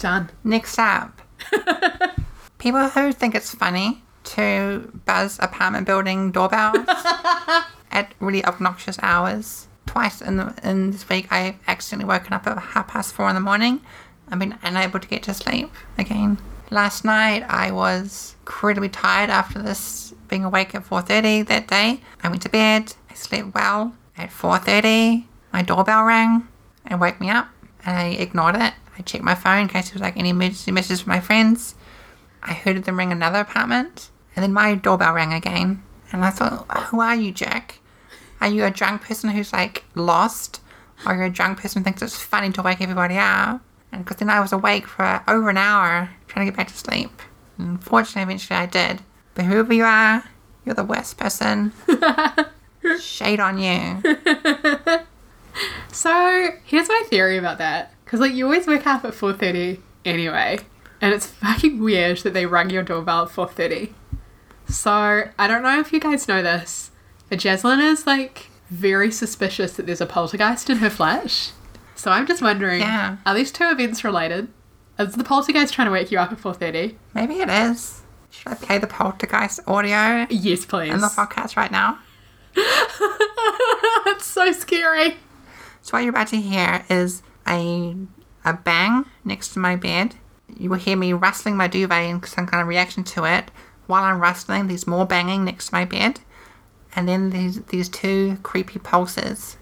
Done. 0.00 0.30
Next 0.42 0.78
up, 0.78 1.20
people 2.58 2.88
who 2.88 3.12
think 3.12 3.34
it's 3.34 3.54
funny 3.54 4.02
to 4.24 4.90
buzz 5.04 5.38
apartment 5.40 5.86
building 5.86 6.32
doorbells 6.32 6.78
at 7.90 8.14
really 8.20 8.44
obnoxious 8.44 8.98
hours. 9.02 9.68
Twice 9.86 10.22
in 10.22 10.38
the, 10.38 10.54
in 10.64 10.90
this 10.92 11.06
week, 11.08 11.30
I've 11.30 11.56
accidentally 11.68 12.08
woken 12.08 12.32
up 12.32 12.46
at 12.46 12.56
half 12.58 12.88
past 12.88 13.14
four 13.14 13.28
in 13.28 13.34
the 13.34 13.40
morning. 13.40 13.82
I've 14.28 14.38
been 14.38 14.58
unable 14.62 15.00
to 15.00 15.08
get 15.08 15.22
to 15.24 15.34
sleep 15.34 15.70
again. 15.98 16.38
Last 16.70 17.04
night, 17.04 17.44
I 17.48 17.70
was 17.70 18.34
incredibly 18.40 18.88
tired 18.88 19.30
after 19.30 19.60
this 19.60 20.14
being 20.28 20.44
awake 20.44 20.74
at 20.74 20.84
4.30 20.84 21.46
that 21.46 21.68
day. 21.68 22.00
I 22.22 22.28
went 22.28 22.42
to 22.42 22.48
bed. 22.48 22.94
I 23.10 23.14
slept 23.14 23.54
well. 23.54 23.94
At 24.16 24.30
4.30, 24.30 25.24
my 25.52 25.62
doorbell 25.62 26.04
rang 26.04 26.48
and 26.86 27.00
woke 27.00 27.20
me 27.20 27.30
up. 27.30 27.48
And 27.84 27.96
I 27.96 28.04
ignored 28.08 28.56
it. 28.56 28.74
I 28.96 29.02
checked 29.02 29.24
my 29.24 29.34
phone 29.34 29.62
in 29.62 29.68
case 29.68 29.90
there 29.90 29.94
was 29.94 30.02
like 30.02 30.16
any 30.16 30.30
emergency 30.30 30.70
messages 30.72 31.02
from 31.02 31.10
my 31.10 31.20
friends. 31.20 31.74
I 32.42 32.52
heard 32.52 32.82
them 32.84 32.98
ring 32.98 33.12
another 33.12 33.40
apartment, 33.40 34.10
and 34.36 34.42
then 34.42 34.52
my 34.52 34.74
doorbell 34.74 35.14
rang 35.14 35.32
again. 35.32 35.82
And 36.12 36.24
I 36.24 36.30
thought, 36.30 36.66
who 36.88 37.00
are 37.00 37.14
you, 37.14 37.32
Jack? 37.32 37.80
Are 38.40 38.48
you 38.48 38.64
a 38.64 38.70
drunk 38.70 39.02
person 39.02 39.30
who's 39.30 39.52
like 39.52 39.84
lost? 39.94 40.60
Or 41.04 41.12
are 41.12 41.16
you're 41.16 41.24
a 41.26 41.30
drunk 41.30 41.60
person 41.60 41.80
who 41.80 41.84
thinks 41.84 42.02
it's 42.02 42.18
funny 42.18 42.52
to 42.52 42.62
wake 42.62 42.80
everybody 42.80 43.16
up? 43.16 43.60
And 43.94 44.04
because 44.04 44.18
then 44.18 44.30
I 44.30 44.40
was 44.40 44.52
awake 44.52 44.86
for 44.86 45.22
over 45.28 45.50
an 45.50 45.56
hour 45.56 46.10
trying 46.28 46.46
to 46.46 46.52
get 46.52 46.56
back 46.56 46.68
to 46.68 46.76
sleep. 46.76 47.22
And 47.58 47.68
unfortunately, 47.68 48.22
eventually 48.22 48.58
I 48.58 48.66
did. 48.66 49.00
But 49.34 49.46
whoever 49.46 49.72
you 49.72 49.84
are, 49.84 50.24
you're 50.64 50.74
the 50.74 50.84
worst 50.84 51.16
person. 51.16 51.72
Shade 53.00 53.40
on 53.40 53.58
you. 53.58 54.02
So 55.92 56.50
here's 56.64 56.88
my 56.88 57.02
theory 57.06 57.36
about 57.38 57.58
that. 57.58 57.94
Because 58.04 58.20
like 58.20 58.32
you 58.32 58.44
always 58.44 58.66
wake 58.66 58.86
up 58.86 59.04
at 59.04 59.14
4.30 59.14 59.80
anyway. 60.04 60.58
And 61.00 61.14
it's 61.14 61.26
fucking 61.26 61.78
weird 61.78 62.18
that 62.18 62.34
they 62.34 62.46
rung 62.46 62.70
your 62.70 62.82
doorbell 62.82 63.24
at 63.24 63.28
4.30. 63.28 63.92
So 64.68 65.28
I 65.38 65.46
don't 65.46 65.62
know 65.62 65.78
if 65.78 65.92
you 65.92 66.00
guys 66.00 66.26
know 66.26 66.42
this, 66.42 66.90
but 67.28 67.38
Jaslyn 67.38 67.80
is 67.80 68.06
like 68.06 68.50
very 68.70 69.12
suspicious 69.12 69.76
that 69.76 69.86
there's 69.86 70.00
a 70.00 70.06
poltergeist 70.06 70.68
in 70.68 70.78
her 70.78 70.90
flat. 70.90 71.52
So 72.04 72.10
I'm 72.10 72.26
just 72.26 72.42
wondering, 72.42 72.80
Yeah. 72.80 73.16
are 73.24 73.34
these 73.34 73.50
two 73.50 73.64
events 73.70 74.04
related? 74.04 74.48
Is 74.98 75.14
the 75.14 75.24
poltergeist 75.24 75.72
trying 75.72 75.86
to 75.86 75.90
wake 75.90 76.12
you 76.12 76.18
up 76.18 76.30
at 76.32 76.38
4.30? 76.38 76.96
Maybe 77.14 77.36
it 77.40 77.48
is. 77.48 78.02
Should 78.28 78.48
I 78.52 78.54
play 78.56 78.76
the 78.76 78.86
poltergeist 78.86 79.60
audio 79.66 80.26
Yes, 80.28 80.66
please. 80.66 80.92
in 80.92 81.00
the 81.00 81.06
podcast 81.16 81.56
right 81.56 81.72
now? 81.72 81.98
That's 84.04 84.26
so 84.26 84.52
scary. 84.52 85.16
So 85.80 85.92
what 85.92 86.00
you're 86.00 86.10
about 86.10 86.28
to 86.28 86.36
hear 86.36 86.84
is 86.90 87.22
a 87.48 87.96
a 88.44 88.52
bang 88.52 89.06
next 89.24 89.54
to 89.54 89.58
my 89.58 89.74
bed. 89.74 90.16
You 90.58 90.68
will 90.68 90.76
hear 90.76 90.98
me 90.98 91.14
rustling 91.14 91.56
my 91.56 91.68
duvet 91.68 92.04
in 92.10 92.22
some 92.24 92.46
kind 92.46 92.60
of 92.60 92.68
reaction 92.68 93.02
to 93.04 93.24
it. 93.24 93.50
while 93.86 94.04
I'm 94.04 94.20
rustling, 94.20 94.66
there's 94.68 94.86
more 94.86 95.06
banging 95.06 95.44
next 95.46 95.68
to 95.68 95.74
my 95.74 95.86
bed. 95.86 96.20
And 96.94 97.08
then 97.08 97.30
there's 97.30 97.60
these 97.62 97.88
two 97.88 98.36
creepy 98.42 98.78
pulses. 98.78 99.56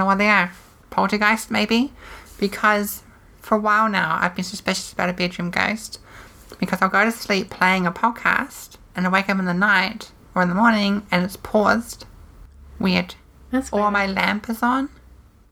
Don't 0.00 0.06
know 0.06 0.12
what 0.12 0.18
they 0.18 0.30
are. 0.30 0.52
Poltergeist, 0.88 1.50
maybe? 1.50 1.92
Because 2.38 3.02
for 3.40 3.56
a 3.56 3.60
while 3.60 3.88
now, 3.88 4.18
I've 4.20 4.34
been 4.34 4.44
suspicious 4.44 4.92
about 4.92 5.10
a 5.10 5.12
bedroom 5.12 5.50
ghost. 5.50 6.00
Because 6.58 6.80
I'll 6.80 6.88
go 6.88 7.04
to 7.04 7.12
sleep 7.12 7.50
playing 7.50 7.86
a 7.86 7.92
podcast 7.92 8.76
and 8.96 9.06
I 9.06 9.10
wake 9.10 9.28
up 9.28 9.38
in 9.38 9.44
the 9.44 9.54
night 9.54 10.10
or 10.34 10.42
in 10.42 10.48
the 10.48 10.54
morning 10.54 11.06
and 11.10 11.22
it's 11.22 11.36
paused. 11.36 12.06
Weird. 12.78 13.14
That's 13.50 13.70
Or 13.72 13.90
my 13.90 14.06
lamp 14.06 14.48
is 14.48 14.62
on. 14.62 14.88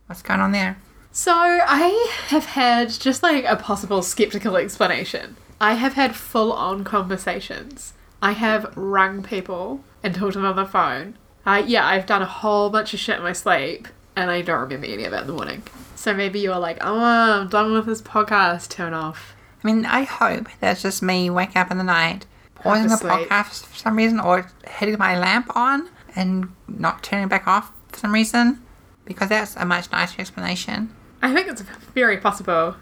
What's 0.07 0.23
going 0.23 0.41
on 0.41 0.53
there? 0.53 0.79
So 1.13 1.33
I 1.35 2.11
have 2.29 2.47
had 2.47 2.89
just 2.89 3.23
like 3.23 3.45
a 3.45 3.57
possible 3.57 4.01
skeptical 4.01 4.57
explanation. 4.57 5.37
I 5.61 5.75
have 5.75 5.93
had 5.93 6.17
full 6.17 6.53
on 6.55 6.85
conversations. 6.85 7.93
I 8.23 8.33
have 8.33 8.75
rung 8.77 9.23
people 9.23 9.85
and 10.03 10.15
talked 10.15 10.33
to 10.35 10.39
them 10.39 10.47
on 10.47 10.57
the 10.57 10.65
phone. 10.65 11.19
I 11.45 11.61
yeah, 11.61 11.87
I've 11.87 12.07
done 12.07 12.23
a 12.23 12.27
whole 12.27 12.71
bunch 12.71 12.95
of 12.95 13.01
shit 13.01 13.17
in 13.17 13.23
my 13.23 13.33
sleep 13.33 13.89
and 14.19 14.31
I 14.33 14.43
don't 14.43 14.61
remember 14.61 14.87
any 14.87 15.05
of 15.05 15.13
it 15.13 15.21
in 15.21 15.27
the 15.29 15.33
morning. 15.33 15.63
So 15.95 16.13
maybe 16.13 16.41
you're 16.41 16.59
like, 16.59 16.79
oh, 16.81 16.99
I'm 16.99 17.49
done 17.49 17.73
with 17.73 17.87
this 17.87 18.03
podcast. 18.03 18.69
Turn 18.69 18.93
off. 18.93 19.37
I 19.63 19.67
mean, 19.67 19.87
I 19.87 20.03
hope 20.03 20.49
that's 20.61 20.83
just 20.83 21.03
me 21.03 21.31
waking 21.31 21.57
up 21.57 21.71
in 21.71 21.79
the 21.79 21.85
night, 21.85 22.27
pausing 22.57 22.89
the 22.89 22.97
podcast 22.97 23.65
for 23.67 23.77
some 23.77 23.97
reason, 23.97 24.19
or 24.19 24.51
hitting 24.69 24.99
my 24.99 25.19
lamp 25.19 25.57
on 25.57 25.89
and 26.17 26.53
not 26.67 27.03
turning 27.03 27.27
it 27.27 27.31
back 27.31 27.47
off 27.47 27.73
for 27.89 27.99
some 27.99 28.13
reason. 28.13 28.61
Because 29.05 29.29
that's 29.29 29.57
a 29.57 29.65
much 29.65 29.91
nicer 29.93 30.21
explanation. 30.21 30.95
I 31.23 31.33
think 31.33 31.49
it's 31.49 31.63
very 31.95 32.19
possible. 32.19 32.77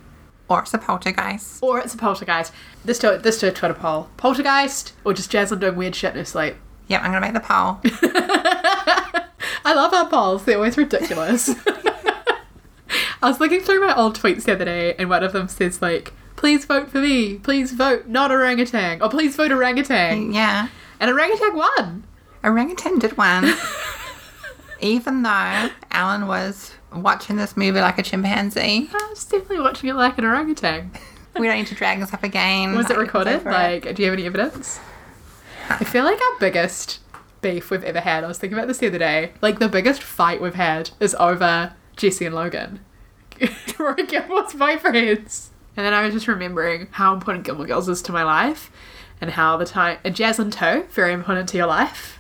Or 0.49 0.61
it's 0.61 0.75
a 0.75 0.79
poltergeist. 0.79 1.62
Or 1.62 1.81
it's 1.81 1.94
a 1.94 1.99
poltergeist. 1.99 2.53
This 2.85 2.99
to 3.01 3.18
this 3.22 3.40
to 3.40 3.49
a 3.49 3.53
Twitter 3.53 3.75
poll. 3.75 4.09
Poltergeist 4.16 4.92
or 5.05 5.12
just 5.12 5.31
Jaslyn 5.31 5.61
doing 5.61 5.77
weird 5.77 5.94
shit 5.94 6.12
in 6.12 6.18
her 6.18 6.25
sleep. 6.25 6.57
Yep, 6.88 7.03
I'm 7.03 7.12
gonna 7.12 7.20
make 7.20 7.35
the 7.35 7.40
poll. 7.40 7.81
I 9.66 9.74
love 9.74 9.92
our 9.92 10.09
polls. 10.09 10.44
They're 10.44 10.57
always 10.57 10.76
ridiculous. 10.76 11.48
I 11.66 13.29
was 13.29 13.40
looking 13.40 13.61
through 13.61 13.85
my 13.85 13.96
old 13.96 14.16
tweets 14.16 14.44
the 14.44 14.52
other 14.52 14.64
day, 14.64 14.94
and 14.96 15.11
one 15.11 15.24
of 15.24 15.33
them 15.33 15.48
says 15.48 15.83
like, 15.83 16.12
"Please 16.37 16.64
vote 16.64 16.88
for 16.88 17.00
me. 17.00 17.38
Please 17.38 17.72
vote 17.72 18.07
not 18.07 18.31
orangutan, 18.31 19.02
or 19.02 19.09
please 19.09 19.35
vote 19.35 19.50
orangutan." 19.50 20.33
yeah. 20.33 20.68
And 21.00 21.11
orangutan 21.11 21.57
won. 21.57 22.05
Orangutan 22.44 23.00
did 23.00 23.16
one. 23.18 23.55
Even 24.81 25.22
though 25.24 25.70
Ellen 25.90 26.29
was 26.29 26.74
watching 26.94 27.35
this 27.35 27.57
movie 27.57 27.81
like 27.81 27.98
a 27.98 28.05
chimpanzee. 28.05 28.88
I 28.92 29.07
was 29.11 29.24
definitely 29.24 29.61
watching 29.61 29.90
it 29.90 29.94
like 29.94 30.16
an 30.16 30.24
orangutan. 30.26 30.92
We 31.37 31.48
don't 31.48 31.57
need 31.57 31.66
to 31.66 31.74
drag 31.74 31.98
this 31.98 32.14
up 32.14 32.22
again. 32.22 32.76
Was 32.76 32.88
it 32.88 32.96
recorded? 32.96 33.44
Like, 33.44 33.94
do 33.96 34.02
you 34.02 34.09
have 34.09 34.16
any 34.16 34.26
evidence? 34.26 34.79
I 35.68 35.83
feel 35.83 36.05
like 36.05 36.20
our 36.20 36.38
biggest 36.38 37.00
beef 37.46 37.70
we've 37.70 37.85
ever 37.85 38.00
had. 38.00 38.24
I 38.24 38.26
was 38.26 38.38
thinking 38.38 38.59
about 38.59 38.66
this 38.66 38.78
the 38.78 38.88
other 38.88 38.98
day. 38.98 39.32
Like 39.40 39.61
the 39.61 39.68
biggest 39.68 40.02
fight 40.02 40.40
we've 40.40 40.54
had 40.54 40.90
is 40.98 41.14
over 41.14 41.74
Jesse 41.96 42.26
and 42.26 42.35
Logan, 42.35 42.80
Rory 43.78 44.04
Gilmore's 44.04 44.52
boyfriends. 44.52 45.48
And 45.76 45.87
then 45.87 45.94
I 45.94 46.02
was 46.02 46.12
just 46.12 46.26
remembering 46.26 46.88
how 46.90 47.14
important 47.14 47.44
Gilmore 47.44 47.66
Girls 47.66 47.88
is 47.88 48.02
to 48.02 48.12
my 48.12 48.24
life, 48.24 48.70
and 49.20 49.30
how 49.30 49.56
the 49.56 49.64
time 49.64 49.98
and 50.02 50.14
Jaslyn 50.14 50.50
too, 50.50 50.88
very 50.90 51.12
important 51.12 51.48
to 51.50 51.56
your 51.56 51.66
life. 51.66 52.18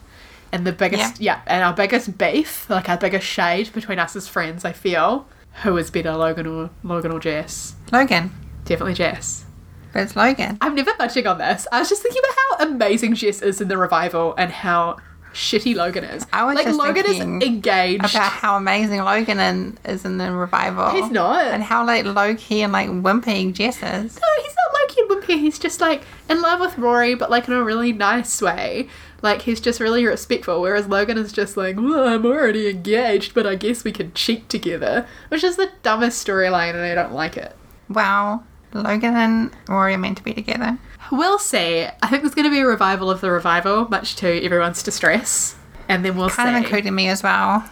And 0.52 0.64
the 0.64 0.72
biggest, 0.72 1.20
yeah, 1.20 1.40
and 1.46 1.64
our 1.64 1.74
biggest 1.74 2.16
beef, 2.16 2.70
like 2.70 2.88
our 2.88 2.96
biggest 2.96 3.26
shade 3.26 3.72
between 3.72 3.98
us 3.98 4.14
as 4.14 4.28
friends, 4.28 4.64
I 4.64 4.72
feel, 4.72 5.26
who 5.64 5.76
is 5.76 5.90
better, 5.90 6.12
Logan 6.12 6.46
or 6.46 6.70
Logan 6.84 7.10
or 7.10 7.18
Jess? 7.18 7.74
Logan. 7.90 8.30
Definitely 8.64 8.94
Jess. 8.94 9.44
But 9.92 10.02
it's 10.02 10.14
Logan. 10.14 10.58
I'm 10.60 10.74
never 10.74 10.92
budging 10.98 11.26
on 11.26 11.38
this. 11.38 11.66
I 11.72 11.80
was 11.80 11.88
just 11.88 12.02
thinking 12.02 12.22
about 12.22 12.36
how 12.36 12.68
amazing 12.68 13.14
Jess 13.14 13.42
is 13.42 13.60
in 13.60 13.68
the 13.68 13.78
revival 13.78 14.34
and 14.36 14.52
how 14.52 14.98
shitty 15.36 15.76
Logan 15.76 16.04
is. 16.04 16.26
I 16.32 16.44
was 16.44 16.54
like 16.54 16.64
just 16.64 16.78
Logan 16.78 17.06
is 17.06 17.20
engaged. 17.20 18.00
About 18.00 18.32
how 18.32 18.56
amazing 18.56 19.02
Logan 19.02 19.38
in, 19.38 19.78
is 19.84 20.04
in 20.04 20.16
the 20.16 20.32
revival. 20.32 20.90
He's 20.90 21.10
not. 21.10 21.44
And 21.46 21.62
how 21.62 21.86
like 21.86 22.04
low 22.04 22.34
key 22.34 22.62
and 22.62 22.72
like 22.72 22.88
wimpy 22.88 23.52
Jess 23.52 23.76
is. 23.76 23.82
no, 23.82 24.42
he's 24.42 24.56
not 24.56 24.74
low 24.74 24.86
key 24.88 25.02
and 25.02 25.10
Wimpy. 25.10 25.38
He's 25.40 25.58
just 25.58 25.80
like 25.80 26.02
in 26.30 26.40
love 26.40 26.60
with 26.60 26.78
Rory, 26.78 27.14
but 27.14 27.30
like 27.30 27.46
in 27.46 27.54
a 27.54 27.62
really 27.62 27.92
nice 27.92 28.40
way. 28.40 28.88
Like 29.22 29.42
he's 29.42 29.60
just 29.60 29.80
really 29.80 30.04
respectful, 30.06 30.60
whereas 30.60 30.88
Logan 30.88 31.18
is 31.18 31.32
just 31.32 31.56
like, 31.56 31.76
well, 31.76 32.08
I'm 32.08 32.24
already 32.24 32.68
engaged, 32.68 33.34
but 33.34 33.46
I 33.46 33.54
guess 33.54 33.84
we 33.84 33.92
can 33.92 34.12
cheat 34.14 34.48
together, 34.48 35.06
which 35.28 35.44
is 35.44 35.56
the 35.56 35.70
dumbest 35.82 36.26
storyline, 36.26 36.74
and 36.74 36.80
I 36.80 36.94
don't 36.94 37.12
like 37.12 37.36
it. 37.36 37.54
Wow. 37.88 38.42
Logan 38.72 39.14
and 39.14 39.50
Rory 39.68 39.94
are 39.94 39.98
meant 39.98 40.18
to 40.18 40.24
be 40.24 40.34
together. 40.34 40.78
We'll 41.12 41.38
see. 41.38 41.86
I 42.02 42.06
think 42.08 42.22
there's 42.22 42.34
going 42.34 42.44
to 42.46 42.50
be 42.50 42.60
a 42.60 42.66
revival 42.66 43.10
of 43.10 43.20
the 43.20 43.30
revival, 43.30 43.88
much 43.88 44.16
to 44.16 44.44
everyone's 44.44 44.82
distress, 44.82 45.56
and 45.88 46.04
then 46.04 46.16
we'll 46.16 46.28
Kind 46.30 46.48
see. 46.50 46.56
of 46.58 46.62
including 46.64 46.94
me 46.94 47.08
as 47.08 47.22
well. 47.22 47.68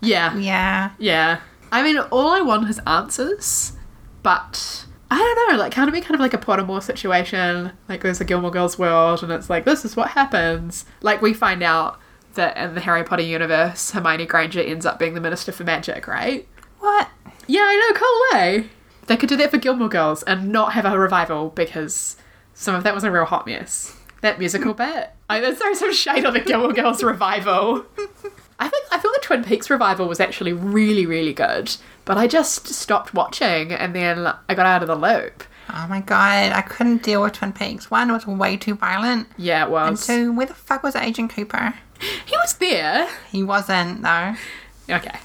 yeah, 0.00 0.36
Yeah. 0.36 0.90
Yeah. 0.98 1.40
I 1.72 1.82
mean, 1.82 1.98
all 1.98 2.28
I 2.30 2.40
want 2.40 2.68
is 2.68 2.80
answers, 2.86 3.72
but 4.22 4.84
I 5.10 5.16
don't 5.18 5.52
know, 5.52 5.58
like, 5.58 5.72
can't 5.72 5.88
it 5.88 5.92
be 5.92 6.00
kind 6.00 6.14
of 6.14 6.20
like 6.20 6.34
a 6.34 6.38
Pottermore 6.38 6.82
situation? 6.82 7.72
Like, 7.88 8.02
there's 8.02 8.20
a 8.20 8.24
Gilmore 8.24 8.50
Girls 8.52 8.78
world, 8.78 9.22
and 9.22 9.32
it's 9.32 9.50
like, 9.50 9.64
this 9.64 9.84
is 9.84 9.96
what 9.96 10.10
happens. 10.10 10.84
Like, 11.02 11.20
we 11.20 11.34
find 11.34 11.62
out 11.62 11.98
that 12.34 12.56
in 12.56 12.74
the 12.74 12.80
Harry 12.80 13.02
Potter 13.04 13.22
universe, 13.22 13.90
Hermione 13.92 14.26
Granger 14.26 14.60
ends 14.60 14.86
up 14.86 14.98
being 14.98 15.14
the 15.14 15.20
Minister 15.20 15.50
for 15.52 15.64
Magic, 15.64 16.06
right? 16.06 16.46
What? 16.80 17.08
Yeah, 17.46 17.62
I 17.62 17.76
know, 17.76 17.98
cool, 17.98 18.40
eh? 18.40 18.62
They 19.06 19.16
could 19.16 19.28
do 19.28 19.36
that 19.36 19.50
for 19.50 19.58
Gilmore 19.58 19.88
Girls 19.88 20.22
and 20.24 20.50
not 20.52 20.72
have 20.74 20.84
a 20.84 20.98
revival 20.98 21.50
because 21.50 22.16
some 22.54 22.74
of 22.74 22.84
that 22.84 22.94
was 22.94 23.04
a 23.04 23.10
real 23.10 23.24
hot 23.24 23.46
mess. 23.46 23.96
That 24.22 24.38
musical 24.38 24.74
bit. 24.84 25.10
I 25.28 25.40
let's 25.40 25.60
throw 25.60 25.74
some 25.74 25.92
shade 25.92 26.24
on 26.24 26.32
the 26.34 26.40
Gilmore 26.40 26.72
Girls 26.72 27.02
revival. 27.02 27.84
I 28.58 28.68
think 28.68 28.84
I 28.92 28.98
thought 28.98 29.14
the 29.14 29.20
Twin 29.22 29.44
Peaks 29.44 29.68
revival 29.68 30.06
was 30.06 30.20
actually 30.20 30.52
really, 30.52 31.06
really 31.06 31.32
good, 31.32 31.74
but 32.04 32.16
I 32.16 32.26
just 32.26 32.68
stopped 32.68 33.12
watching 33.12 33.72
and 33.72 33.94
then 33.94 34.32
I 34.48 34.54
got 34.54 34.66
out 34.66 34.82
of 34.82 34.88
the 34.88 34.94
loop. 34.94 35.44
Oh 35.70 35.86
my 35.88 36.00
god, 36.00 36.52
I 36.52 36.60
couldn't 36.62 37.02
deal 37.02 37.22
with 37.22 37.32
Twin 37.32 37.52
Peaks. 37.52 37.90
One 37.90 38.12
was 38.12 38.26
way 38.26 38.56
too 38.56 38.74
violent. 38.74 39.28
Yeah, 39.36 39.64
it 39.64 39.70
was. 39.70 40.08
And 40.08 40.18
two, 40.26 40.32
where 40.32 40.46
the 40.46 40.54
fuck 40.54 40.82
was 40.82 40.94
Agent 40.96 41.32
Cooper? 41.32 41.74
He 42.26 42.36
was 42.36 42.54
there. 42.54 43.08
He 43.30 43.42
wasn't, 43.42 44.02
though. 44.02 44.34
Okay. 44.90 45.18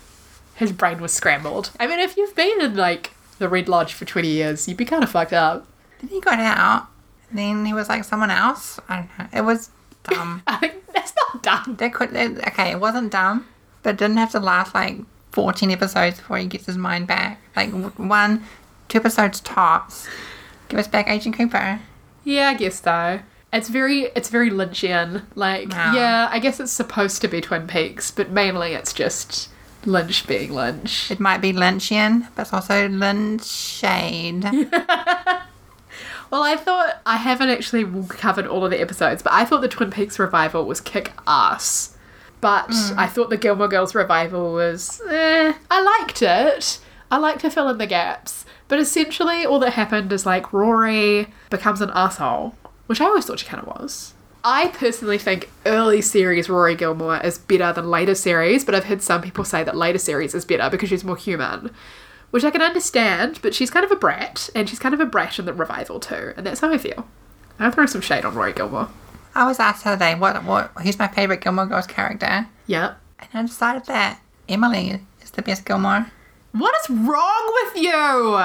His 0.55 0.71
brain 0.71 1.01
was 1.01 1.11
scrambled. 1.11 1.71
I 1.79 1.87
mean, 1.87 1.99
if 1.99 2.15
you've 2.15 2.35
been 2.35 2.61
in 2.61 2.75
like 2.75 3.11
the 3.37 3.49
Red 3.49 3.67
Lodge 3.67 3.93
for 3.93 4.05
20 4.05 4.27
years, 4.27 4.67
you'd 4.67 4.77
be 4.77 4.85
kind 4.85 5.03
of 5.03 5.09
fucked 5.09 5.33
up. 5.33 5.65
Then 5.99 6.09
he 6.09 6.21
got 6.21 6.39
out. 6.39 6.87
Then 7.31 7.65
he 7.65 7.73
was 7.73 7.89
like 7.89 8.03
someone 8.03 8.31
else. 8.31 8.79
I 8.89 8.95
don't 8.97 9.09
know. 9.19 9.27
It 9.39 9.41
was 9.45 9.69
dumb. 10.03 10.41
That's 10.47 11.13
not 11.33 11.43
done. 11.43 11.75
they 11.75 11.89
could. 11.89 12.11
They, 12.11 12.27
okay, 12.27 12.71
it 12.71 12.79
wasn't 12.79 13.11
dumb, 13.11 13.45
but 13.83 13.91
it 13.91 13.97
didn't 13.97 14.17
have 14.17 14.31
to 14.31 14.39
last 14.39 14.73
like 14.73 14.97
fourteen 15.31 15.69
episodes 15.71 16.17
before 16.17 16.37
he 16.37 16.45
gets 16.47 16.65
his 16.65 16.77
mind 16.77 17.07
back. 17.07 17.39
Like 17.55 17.69
one, 17.97 18.43
two 18.87 18.97
episodes 18.99 19.39
tops. 19.41 20.07
Give 20.69 20.79
us 20.79 20.87
back 20.87 21.07
Agent 21.09 21.35
Cooper. 21.37 21.79
Yeah, 22.23 22.49
I 22.49 22.53
guess 22.55 22.81
so. 22.81 23.19
It's 23.51 23.69
very 23.69 24.03
it's 24.15 24.29
very 24.29 24.49
Lynchian. 24.51 25.23
Like, 25.35 25.69
Wow. 25.69 25.93
yeah, 25.95 26.29
I 26.31 26.39
guess 26.39 26.59
it's 26.59 26.71
supposed 26.71 27.21
to 27.21 27.27
be 27.27 27.41
Twin 27.41 27.65
Peaks, 27.67 28.11
but 28.11 28.29
mainly 28.29 28.73
it's 28.73 28.93
just 28.93 29.49
Lynch 29.85 30.27
being 30.27 30.53
Lynch. 30.53 31.09
It 31.09 31.19
might 31.19 31.41
be 31.41 31.51
Lynchian, 31.53 32.27
but 32.35 32.43
it's 32.43 32.53
also 32.53 32.87
Lynch 32.89 33.45
shade. 33.45 34.43
Well, 36.29 36.43
I 36.43 36.55
thought 36.55 37.01
I 37.05 37.17
haven't 37.17 37.49
actually 37.49 37.85
covered 38.09 38.45
all 38.45 38.63
of 38.63 38.71
the 38.71 38.81
episodes, 38.81 39.23
but 39.23 39.33
I 39.33 39.45
thought 39.45 39.61
the 39.61 39.67
Twin 39.67 39.89
Peaks 39.91 40.19
revival 40.19 40.65
was 40.65 40.79
kick 40.79 41.11
ass. 41.27 41.97
But 42.41 42.71
I 42.95 43.07
thought 43.07 43.29
the 43.29 43.37
Gilmore 43.37 43.67
Girls 43.67 43.93
revival 43.93 44.53
was 44.53 45.01
eh. 45.09 45.53
I 45.69 45.81
liked 45.99 46.21
it. 46.21 46.79
I 47.11 47.17
like 47.17 47.39
to 47.39 47.49
fill 47.49 47.69
in 47.69 47.79
the 47.79 47.87
gaps. 47.87 48.45
But 48.67 48.79
essentially 48.79 49.45
all 49.45 49.59
that 49.59 49.73
happened 49.73 50.11
is 50.13 50.25
like 50.25 50.53
Rory 50.53 51.27
becomes 51.49 51.81
an 51.81 51.91
asshole, 51.93 52.55
which 52.85 53.01
I 53.01 53.05
always 53.05 53.25
thought 53.25 53.39
she 53.39 53.47
kind 53.47 53.61
of 53.61 53.67
was. 53.67 54.13
I 54.43 54.67
personally 54.69 55.17
think 55.17 55.49
early 55.65 56.01
series 56.01 56.47
Rory 56.47 56.75
Gilmore 56.75 57.17
is 57.17 57.37
better 57.37 57.73
than 57.73 57.89
later 57.89 58.15
series, 58.15 58.63
but 58.63 58.73
I've 58.73 58.85
heard 58.85 59.01
some 59.01 59.21
people 59.21 59.43
say 59.43 59.63
that 59.63 59.75
later 59.75 59.97
series 59.97 60.33
is 60.33 60.45
better 60.45 60.69
because 60.69 60.87
she's 60.87 61.03
more 61.03 61.17
human. 61.17 61.71
Which 62.31 62.43
I 62.43 62.51
can 62.51 62.61
understand, 62.61 63.39
but 63.41 63.55
she's 63.55 63.71
kind 63.71 63.83
of 63.85 63.91
a 63.91 63.95
brat, 63.95 64.49
and 64.55 64.69
she's 64.69 64.77
kind 64.79 64.93
of 64.93 64.99
a 64.99 65.05
brat 65.05 65.39
in 65.39 65.45
the 65.45 65.53
revival 65.53 65.99
too, 65.99 66.33
and 66.37 66.45
that's 66.45 66.59
how 66.59 66.71
I 66.71 66.77
feel. 66.77 67.07
I'll 67.59 67.71
throw 67.71 67.85
some 67.87 68.01
shade 68.01 68.23
on 68.23 68.35
Rory 68.35 68.53
Gilmore. 68.53 68.89
I 69.35 69.45
was 69.45 69.59
asked 69.59 69.83
the 69.83 69.91
other 69.91 69.99
day 70.05 70.15
what 70.15 70.43
what 70.43 70.71
who's 70.83 70.99
my 70.99 71.07
favorite 71.07 71.41
Gilmore 71.41 71.65
Girls 71.65 71.87
character, 71.87 72.47
Yep. 72.67 72.99
and 73.19 73.29
I 73.33 73.41
decided 73.43 73.85
that 73.85 74.21
Emily 74.47 75.01
is 75.21 75.31
the 75.31 75.41
best 75.41 75.65
Gilmore. 75.65 76.11
What 76.51 76.73
is 76.83 76.89
wrong 76.89 77.51
with 77.63 77.83
you? 77.83 78.39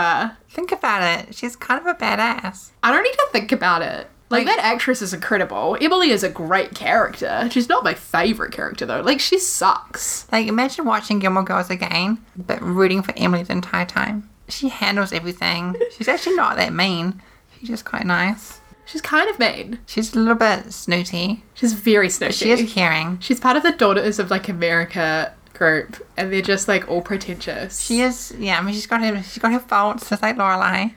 Think 0.51 0.73
about 0.73 1.03
it. 1.03 1.35
She's 1.35 1.57
kind 1.57 1.81
of 1.81 1.87
a 1.87 1.95
badass. 1.95 2.71
I 2.83 2.91
don't 2.93 3.03
need 3.03 3.13
to 3.15 3.29
think 3.33 3.51
about 3.53 3.81
it. 3.83 4.09
Like, 4.31 4.47
that 4.47 4.59
actress 4.59 5.01
is 5.01 5.15
incredible. 5.15 5.77
Emily 5.81 6.11
is 6.11 6.25
a 6.25 6.29
great 6.29 6.75
character. 6.75 7.49
She's 7.53 7.69
not 7.69 7.85
my 7.85 7.95
favorite 7.95 8.53
character 8.53 8.85
though. 8.85 9.01
Like 9.01 9.21
she 9.21 9.39
sucks. 9.39 10.27
Like, 10.33 10.49
imagine 10.49 10.85
watching 10.85 11.19
Gilmore 11.21 11.45
Girls 11.45 11.71
again, 11.71 12.25
but 12.37 12.61
rooting 12.61 13.03
for 13.03 13.13
Emily 13.17 13.45
the 13.45 13.53
entire 13.53 13.87
time. 13.87 14.29
She 14.49 14.69
handles 14.69 15.13
everything. 15.13 15.77
She's 15.97 16.09
actually 16.09 16.37
not 16.37 16.57
that 16.57 16.73
mean. 16.73 17.23
She's 17.59 17.69
just 17.69 17.85
quite 17.85 18.07
nice. 18.07 18.61
She's 18.87 19.01
kind 19.01 19.31
of 19.31 19.39
mean. 19.39 19.79
She's 19.87 20.15
a 20.15 20.19
little 20.19 20.35
bit 20.35 20.73
snooty. 20.73 21.43
She's 21.55 21.73
very 21.73 22.11
snooty. 22.11 22.35
She 22.35 22.51
is 22.51 22.73
caring. 22.73 23.19
She's 23.21 23.41
part 23.41 23.57
of 23.57 23.63
the 23.63 23.73
Daughters 23.73 24.19
of 24.19 24.31
like 24.31 24.49
America 24.49 25.33
group, 25.55 26.07
and 26.17 26.33
they're 26.33 26.43
just 26.43 26.69
like 26.69 26.89
all 26.89 27.01
pretentious. 27.01 27.81
She 27.81 28.01
is, 28.01 28.35
yeah. 28.39 28.59
I 28.59 28.63
mean, 28.63 28.75
she's 28.75 28.87
got 28.87 29.01
her, 29.01 29.23
she's 29.23 29.39
got 29.39 29.53
her 29.53 29.61
faults, 29.61 30.11
just 30.11 30.23
like 30.23 30.37
Lorelai. 30.37 30.93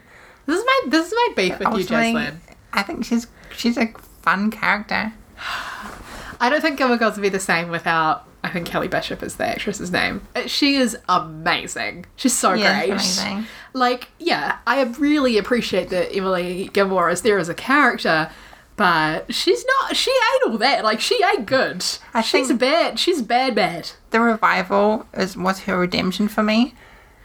This 0.45 0.59
is 0.59 0.65
my 0.65 0.81
this 0.87 1.07
is 1.07 1.13
my 1.13 1.33
beef 1.35 1.59
with 1.59 1.67
you, 1.77 1.83
Jocelyn. 1.83 2.41
I 2.73 2.83
think 2.83 3.05
she's 3.05 3.27
she's 3.55 3.77
a 3.77 3.87
fun 4.21 4.51
character. 4.51 5.13
I 6.39 6.49
don't 6.49 6.61
think 6.61 6.77
Gilmore 6.77 6.97
Girls 6.97 7.15
would 7.15 7.23
be 7.23 7.29
the 7.29 7.39
same 7.39 7.69
without. 7.69 8.25
I 8.43 8.49
think 8.49 8.67
Kelly 8.67 8.87
Bishop 8.87 9.23
is 9.23 9.35
the 9.35 9.45
actress's 9.45 9.91
name. 9.91 10.21
Uh, 10.35 10.45
She 10.47 10.75
is 10.75 10.95
amazing. 11.09 12.05
She's 12.15 12.37
so 12.37 12.53
Yeah, 12.53 12.79
great. 12.79 12.91
amazing. 12.91 13.45
Like, 13.73 14.09
yeah, 14.19 14.59
I 14.65 14.81
really 14.83 15.37
appreciate 15.37 15.89
that 15.89 16.15
Emily 16.15 16.69
Gilmore 16.71 17.09
is 17.09 17.23
there 17.23 17.39
as 17.39 17.49
a 17.49 17.53
character, 17.55 18.29
but 18.77 19.33
she's 19.33 19.65
not. 19.81 19.97
She 19.97 20.11
ain't 20.11 20.51
all 20.51 20.57
that. 20.59 20.83
Like, 20.83 21.01
she 21.01 21.21
ain't 21.23 21.45
good. 21.47 21.83
I 22.13 22.21
she's 22.21 22.53
bad. 22.53 22.99
She's 22.99 23.21
bad, 23.23 23.55
bad. 23.55 23.91
The 24.11 24.19
revival 24.21 25.07
is 25.13 25.35
was 25.35 25.61
her 25.61 25.77
redemption 25.79 26.27
for 26.27 26.43
me. 26.43 26.75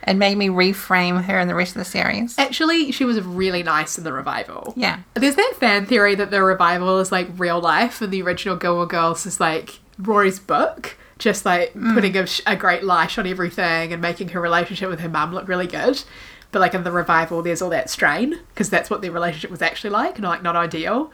It 0.05 0.15
made 0.15 0.37
me 0.37 0.49
reframe 0.49 1.23
her 1.23 1.39
in 1.39 1.47
the 1.47 1.55
rest 1.55 1.75
of 1.75 1.79
the 1.79 1.85
series. 1.85 2.37
Actually, 2.37 2.91
she 2.91 3.05
was 3.05 3.21
really 3.21 3.63
nice 3.63 3.97
in 3.97 4.03
the 4.03 4.13
revival. 4.13 4.73
Yeah. 4.75 4.99
There's 5.13 5.35
that 5.35 5.53
fan 5.59 5.85
theory 5.85 6.15
that 6.15 6.31
the 6.31 6.43
revival 6.43 6.99
is 6.99 7.11
like 7.11 7.27
real 7.37 7.59
life 7.59 8.01
and 8.01 8.11
the 8.11 8.21
original 8.21 8.55
Gilmore 8.55 8.85
Girls 8.85 9.25
is 9.25 9.39
like 9.39 9.79
Rory's 9.97 10.39
book, 10.39 10.97
just 11.19 11.45
like 11.45 11.73
mm. 11.73 11.93
putting 11.93 12.17
a, 12.17 12.27
a 12.45 12.55
great 12.55 12.83
light 12.83 13.17
on 13.17 13.27
everything 13.27 13.93
and 13.93 14.01
making 14.01 14.29
her 14.29 14.41
relationship 14.41 14.89
with 14.89 14.99
her 14.99 15.09
mum 15.09 15.33
look 15.33 15.47
really 15.47 15.67
good. 15.67 16.03
But 16.51 16.59
like 16.59 16.73
in 16.73 16.83
the 16.83 16.91
revival, 16.91 17.41
there's 17.41 17.61
all 17.61 17.71
that 17.71 17.89
strain 17.89 18.39
because 18.49 18.69
that's 18.69 18.89
what 18.89 19.01
their 19.01 19.11
relationship 19.11 19.49
was 19.49 19.61
actually 19.61 19.89
like, 19.89 20.15
and 20.15 20.23
like 20.25 20.43
not 20.43 20.55
ideal. 20.55 21.11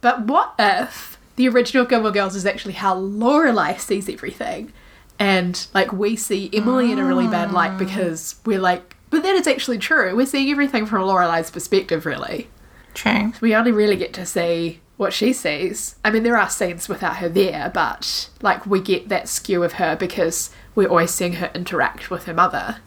But 0.00 0.22
what 0.22 0.54
if 0.58 1.18
the 1.36 1.48
original 1.48 1.84
Gilmore 1.84 2.10
Girls 2.10 2.34
is 2.34 2.44
actually 2.44 2.74
how 2.74 2.96
Lorelai 2.96 3.78
sees 3.78 4.08
everything, 4.08 4.72
and 5.22 5.68
like 5.72 5.92
we 5.92 6.16
see 6.16 6.50
Emily 6.52 6.90
in 6.90 6.98
a 6.98 7.04
really 7.04 7.28
bad 7.28 7.52
light 7.52 7.72
ah. 7.72 7.78
because 7.78 8.34
we're 8.44 8.58
like, 8.58 8.96
but 9.08 9.22
that 9.22 9.36
is 9.36 9.46
actually 9.46 9.78
true. 9.78 10.16
We're 10.16 10.26
seeing 10.26 10.50
everything 10.50 10.84
from 10.84 11.02
Lorelai's 11.02 11.50
perspective, 11.50 12.04
really 12.04 12.48
True. 12.94 13.32
we 13.40 13.54
only 13.54 13.70
really 13.70 13.94
get 13.96 14.12
to 14.14 14.26
see 14.26 14.80
what 14.96 15.12
she 15.12 15.32
sees. 15.32 15.94
I 16.04 16.10
mean, 16.10 16.24
there 16.24 16.36
are 16.36 16.50
scenes 16.50 16.88
without 16.88 17.18
her 17.18 17.28
there, 17.28 17.70
but 17.72 18.30
like 18.40 18.66
we 18.66 18.80
get 18.80 19.10
that 19.10 19.28
skew 19.28 19.62
of 19.62 19.74
her 19.74 19.94
because 19.94 20.50
we're 20.74 20.88
always 20.88 21.12
seeing 21.12 21.34
her 21.34 21.52
interact 21.54 22.10
with 22.10 22.24
her 22.24 22.34
mother. 22.34 22.78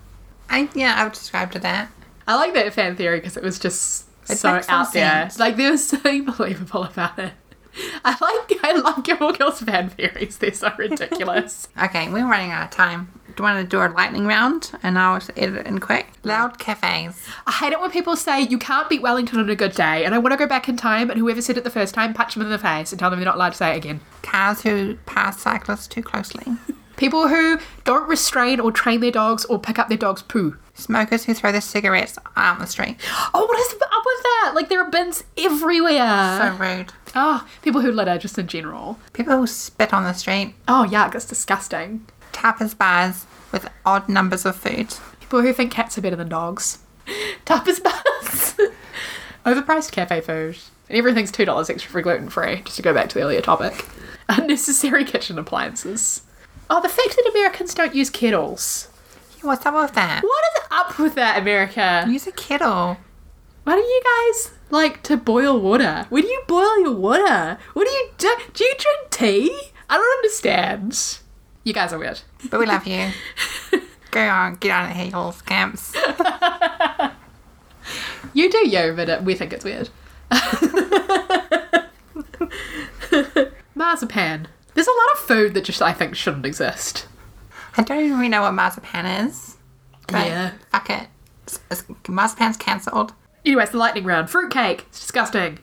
I 0.49 0.69
yeah, 0.75 0.95
I 0.97 1.05
would 1.05 1.15
subscribe 1.15 1.53
to 1.53 1.59
that. 1.59 1.89
I 2.27 2.35
like 2.35 2.53
that 2.53 2.73
fan 2.73 2.97
theory 2.97 3.19
because 3.19 3.37
it 3.37 3.43
was 3.43 3.59
just 3.59 4.07
It 4.29 4.37
so 4.37 4.61
out 4.67 4.91
there. 4.91 5.29
Like 5.39 5.55
there 5.55 5.71
was 5.71 5.87
something 5.87 6.25
believable 6.25 6.83
about 6.83 7.17
it. 7.17 7.31
I 8.05 8.11
like 8.19 8.59
I 8.63 8.73
love 8.73 9.03
Gilmore 9.03 9.33
Girls 9.33 9.61
fan 9.61 9.89
theories. 9.89 10.37
They're 10.37 10.53
so 10.53 10.71
ridiculous. 10.77 11.67
Okay, 11.85 12.09
we're 12.09 12.27
running 12.27 12.51
out 12.51 12.63
of 12.65 12.69
time. 12.71 13.11
Do 13.27 13.33
you 13.37 13.43
want 13.43 13.59
to 13.61 13.67
do 13.69 13.81
a 13.81 13.91
lightning 13.91 14.25
round 14.25 14.71
and 14.81 14.97
I'll 14.97 15.21
edit 15.35 15.55
it 15.57 15.67
in 15.67 15.79
quick? 15.79 16.07
Loud 16.23 16.57
cafes. 16.57 17.21
I 17.45 17.51
hate 17.51 17.73
it 17.73 17.79
when 17.81 17.91
people 17.91 18.15
say 18.15 18.41
you 18.41 18.57
can't 18.57 18.89
beat 18.89 19.01
Wellington 19.01 19.39
on 19.39 19.49
a 19.49 19.55
good 19.55 19.73
day, 19.73 20.05
and 20.05 20.15
I 20.15 20.19
want 20.19 20.31
to 20.31 20.37
go 20.37 20.47
back 20.47 20.69
in 20.69 20.77
time 20.77 21.09
and 21.09 21.19
whoever 21.19 21.41
said 21.41 21.57
it 21.57 21.63
the 21.65 21.69
first 21.69 21.93
time, 21.93 22.13
punch 22.13 22.33
them 22.33 22.43
in 22.43 22.49
the 22.49 22.57
face 22.57 22.91
and 22.91 22.99
tell 22.99 23.09
them 23.09 23.19
they're 23.19 23.25
not 23.25 23.35
allowed 23.35 23.51
to 23.51 23.57
say 23.57 23.73
it 23.73 23.77
again. 23.77 23.99
Cars 24.23 24.61
who 24.61 24.95
pass 25.05 25.41
cyclists 25.41 25.87
too 25.87 26.01
closely. 26.01 26.45
People 26.95 27.27
who 27.27 27.59
don't 27.83 28.07
restrain 28.07 28.61
or 28.61 28.71
train 28.71 29.01
their 29.01 29.11
dogs 29.11 29.43
or 29.45 29.59
pick 29.59 29.77
up 29.77 29.89
their 29.89 29.97
dog's 29.97 30.21
poo. 30.21 30.55
Smokers 30.75 31.25
who 31.25 31.33
throw 31.33 31.51
their 31.51 31.59
cigarettes 31.59 32.17
out 32.37 32.55
on 32.55 32.59
the 32.61 32.67
street. 32.67 32.95
Oh, 33.33 33.45
what 33.45 33.59
is 33.59 33.73
up 33.73 34.03
with 34.05 34.23
that? 34.23 34.51
Like 34.55 34.69
there 34.69 34.81
are 34.81 34.89
bins 34.89 35.23
everywhere. 35.37 36.37
So 36.39 36.55
rude. 36.57 36.93
Oh, 37.15 37.47
people 37.61 37.81
who 37.81 37.91
litter 37.91 38.17
just 38.17 38.37
in 38.37 38.47
general. 38.47 38.99
People 39.13 39.37
who 39.37 39.47
spit 39.47 39.93
on 39.93 40.03
the 40.03 40.13
street. 40.13 40.55
Oh, 40.67 40.85
yuck, 40.89 41.15
it's 41.15 41.25
disgusting. 41.25 42.05
Tapas 42.33 42.77
bars 42.77 43.25
with 43.51 43.69
odd 43.85 44.09
numbers 44.09 44.45
of 44.45 44.55
food. 44.55 44.93
People 45.19 45.41
who 45.41 45.53
think 45.53 45.71
cats 45.71 45.97
are 45.97 46.01
better 46.01 46.15
than 46.15 46.29
dogs. 46.29 46.79
Tapas 47.45 47.81
bars. 47.81 48.55
Overpriced 49.45 49.91
cafe 49.91 50.21
food. 50.21 50.57
And 50.89 50.97
everything's 50.97 51.31
two 51.31 51.45
dollars 51.45 51.69
extra 51.69 51.91
for 51.91 52.01
gluten 52.01 52.29
free. 52.29 52.61
Just 52.65 52.77
to 52.77 52.83
go 52.83 52.93
back 52.93 53.09
to 53.09 53.15
the 53.15 53.23
earlier 53.23 53.41
topic. 53.41 53.85
Unnecessary 54.29 55.05
kitchen 55.05 55.39
appliances. 55.39 56.21
Oh, 56.69 56.81
the 56.81 56.89
fact 56.89 57.15
that 57.15 57.29
Americans 57.31 57.73
don't 57.73 57.95
use 57.95 58.09
kettles. 58.09 58.89
Yeah, 59.37 59.47
what's 59.47 59.65
up 59.65 59.75
with 59.75 59.93
that? 59.93 60.23
What 60.23 60.43
is 60.55 60.61
up 60.71 60.99
with 60.99 61.15
that, 61.15 61.39
America? 61.39 62.05
Use 62.07 62.27
a 62.27 62.31
kettle. 62.31 62.97
Why 63.63 63.75
do 63.75 63.81
you 63.81 64.01
guys 64.03 64.54
like 64.69 65.03
to 65.03 65.17
boil 65.17 65.59
water? 65.59 66.05
Where 66.09 66.21
do 66.21 66.27
you 66.27 66.41
boil 66.47 66.79
your 66.79 66.95
water? 66.95 67.57
What 67.73 67.85
do 67.85 67.91
you 67.91 68.09
do? 68.17 68.35
Do 68.53 68.63
you 68.63 68.73
drink 68.77 69.09
tea? 69.11 69.61
I 69.89 69.97
don't 69.97 70.17
understand. 70.17 71.19
You 71.63 71.73
guys 71.73 71.93
are 71.93 71.99
weird. 71.99 72.21
But 72.49 72.59
we 72.59 72.65
love 72.65 72.85
you. 72.87 73.09
Go 74.11 74.27
on, 74.27 74.55
get 74.55 74.71
on 74.71 74.89
the 74.89 74.95
heels, 74.95 75.41
camps. 75.41 75.93
You 78.33 78.49
do 78.51 78.67
you, 78.67 78.93
but 78.95 79.09
uh, 79.09 79.21
we 79.23 79.35
think 79.35 79.53
it's 79.53 79.63
weird. 79.63 79.89
Marzipan. 83.75 84.47
There's 84.73 84.87
a 84.87 84.91
lot 84.91 85.11
of 85.13 85.19
food 85.19 85.53
that 85.53 85.63
just 85.63 85.81
I 85.81 85.93
think 85.93 86.15
shouldn't 86.15 86.45
exist. 86.45 87.07
I 87.77 87.83
don't 87.83 87.99
even 88.03 88.17
really 88.17 88.29
know 88.29 88.41
what 88.41 88.53
marzipan 88.53 89.05
is. 89.05 89.55
But 90.07 90.27
Yeah. 90.27 90.51
Fuck 90.71 90.89
it. 90.89 91.07
Marzipan's 92.09 92.57
cancelled. 92.57 93.13
Anyways, 93.45 93.69
the 93.69 93.77
lightning 93.77 94.05
round. 94.05 94.29
Fruitcake. 94.29 94.85
It's 94.87 94.99
disgusting. 94.99 95.59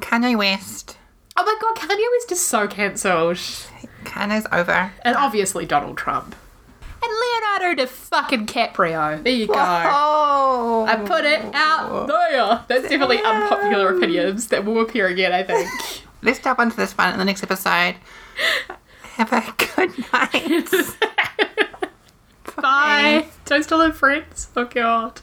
Kanye 0.00 0.36
West. 0.36 0.96
Oh 1.36 1.44
my 1.44 1.54
god, 1.60 1.76
Kanye 1.76 2.04
West 2.16 2.32
is 2.32 2.44
so 2.44 2.66
cancelled. 2.66 3.36
Kanye's 4.04 4.46
over. 4.50 4.92
And 5.02 5.16
obviously 5.16 5.66
Donald 5.66 5.96
Trump. 5.96 6.34
And 7.02 7.12
Leonardo 7.12 7.82
de 7.82 7.86
fucking 7.86 8.46
Caprio. 8.46 9.22
There 9.22 9.32
you 9.32 9.46
go. 9.46 9.54
Oh. 9.56 10.86
I 10.88 10.96
put 10.96 11.24
it 11.24 11.42
out 11.54 12.06
there. 12.08 12.64
That's 12.66 12.88
definitely 12.88 13.18
unpopular 13.22 13.96
opinions 13.96 14.48
that 14.48 14.64
will 14.64 14.80
appear 14.80 15.06
again, 15.06 15.32
I 15.32 15.42
think. 15.42 15.68
Let's 16.22 16.40
jump 16.40 16.58
onto 16.58 16.76
this 16.76 16.96
one 16.98 17.12
in 17.12 17.18
the 17.18 17.24
next 17.24 17.42
episode. 17.44 17.94
Have 19.02 19.32
a 19.32 19.54
good 19.76 19.92
night. 20.12 20.96
Bye. 22.56 23.26
Don't 23.44 23.62
still 23.62 23.80
have 23.80 23.96
friends. 23.96 24.48
Oh 24.56 24.64
god. 24.64 25.20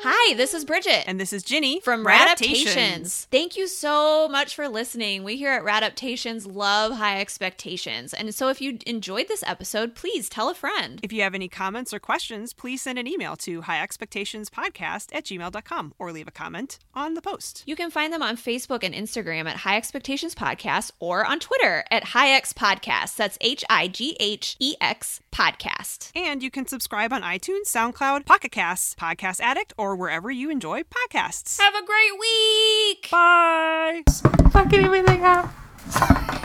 Hi, 0.00 0.34
this 0.34 0.52
is 0.52 0.66
Bridget. 0.66 1.08
And 1.08 1.18
this 1.18 1.32
is 1.32 1.42
Ginny 1.42 1.80
from 1.80 2.04
Radaptations. 2.04 3.24
Thank 3.30 3.56
you 3.56 3.66
so 3.66 4.28
much 4.28 4.54
for 4.54 4.68
listening. 4.68 5.24
We 5.24 5.36
here 5.36 5.50
at 5.52 5.64
Radaptations 5.64 6.46
love 6.46 6.92
high 6.92 7.18
expectations. 7.18 8.12
And 8.12 8.34
so 8.34 8.48
if 8.48 8.60
you 8.60 8.78
enjoyed 8.86 9.26
this 9.26 9.42
episode, 9.46 9.94
please 9.94 10.28
tell 10.28 10.50
a 10.50 10.54
friend. 10.54 11.00
If 11.02 11.14
you 11.14 11.22
have 11.22 11.34
any 11.34 11.48
comments 11.48 11.94
or 11.94 11.98
questions, 11.98 12.52
please 12.52 12.82
send 12.82 12.98
an 12.98 13.06
email 13.06 13.36
to 13.36 13.62
highexpectationspodcast 13.62 15.14
at 15.14 15.24
gmail.com 15.24 15.94
or 15.98 16.12
leave 16.12 16.28
a 16.28 16.32
comment 16.32 16.78
on 16.94 17.14
the 17.14 17.22
post. 17.22 17.62
You 17.66 17.74
can 17.74 17.90
find 17.90 18.12
them 18.12 18.22
on 18.22 18.36
Facebook 18.36 18.84
and 18.84 18.94
Instagram 18.94 19.48
at 19.48 19.56
High 19.56 19.78
Expectations 19.78 20.34
Podcast 20.34 20.92
or 21.00 21.24
on 21.24 21.40
Twitter 21.40 21.84
at 21.90 22.04
High 22.04 22.32
X 22.32 22.52
Podcast. 22.52 23.16
That's 23.16 23.38
H 23.40 23.64
I 23.70 23.88
G 23.88 24.14
H 24.20 24.56
E 24.60 24.74
X 24.78 25.20
Podcast. 25.32 26.10
And 26.14 26.42
you 26.42 26.50
can 26.50 26.66
subscribe 26.66 27.14
on 27.14 27.22
iTunes, 27.22 27.64
SoundCloud, 27.66 28.26
Pocket 28.26 28.52
Casts, 28.52 28.94
Podcast 28.94 29.40
Addict, 29.40 29.72
or 29.78 29.85
wherever 29.94 30.30
you 30.30 30.50
enjoy 30.50 30.82
podcasts. 30.82 31.60
Have 31.60 31.74
a 31.74 31.84
great 31.84 32.18
week! 32.18 33.08
Bye! 33.10 34.02
Fucking 34.50 34.84
everything 34.84 35.22
up. 35.24 35.50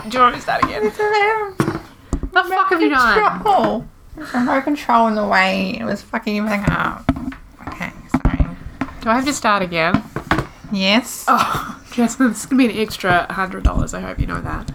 Do 0.07 0.17
you 0.17 0.19
want 0.19 0.33
me 0.35 0.37
to 0.39 0.41
start 0.41 0.63
again? 0.63 0.85
It's 0.85 0.99
around. 0.99 1.57
The 2.33 2.43
fuck 2.43 2.69
have 2.69 2.81
you 2.81 2.89
done? 2.89 3.33
Control. 3.33 3.85
There's 4.15 4.33
no 4.45 4.61
control 4.61 5.07
in 5.07 5.15
the 5.15 5.25
way. 5.27 5.77
It 5.79 5.83
was 5.85 6.01
fucking 6.01 6.37
everything 6.37 6.63
up. 6.69 7.09
Okay, 7.67 7.91
sorry. 8.23 8.45
Do 9.01 9.09
I 9.09 9.15
have 9.15 9.25
to 9.25 9.33
start 9.33 9.63
again? 9.63 10.03
Yes. 10.71 11.25
Oh, 11.27 11.81
Jasmine, 11.93 12.29
this 12.29 12.41
is 12.41 12.45
gonna 12.45 12.67
be 12.67 12.73
an 12.73 12.77
extra 12.79 13.31
hundred 13.31 13.63
dollars. 13.63 13.93
I 13.93 13.99
hope 14.01 14.19
you 14.19 14.27
know 14.27 14.41
that. 14.41 14.71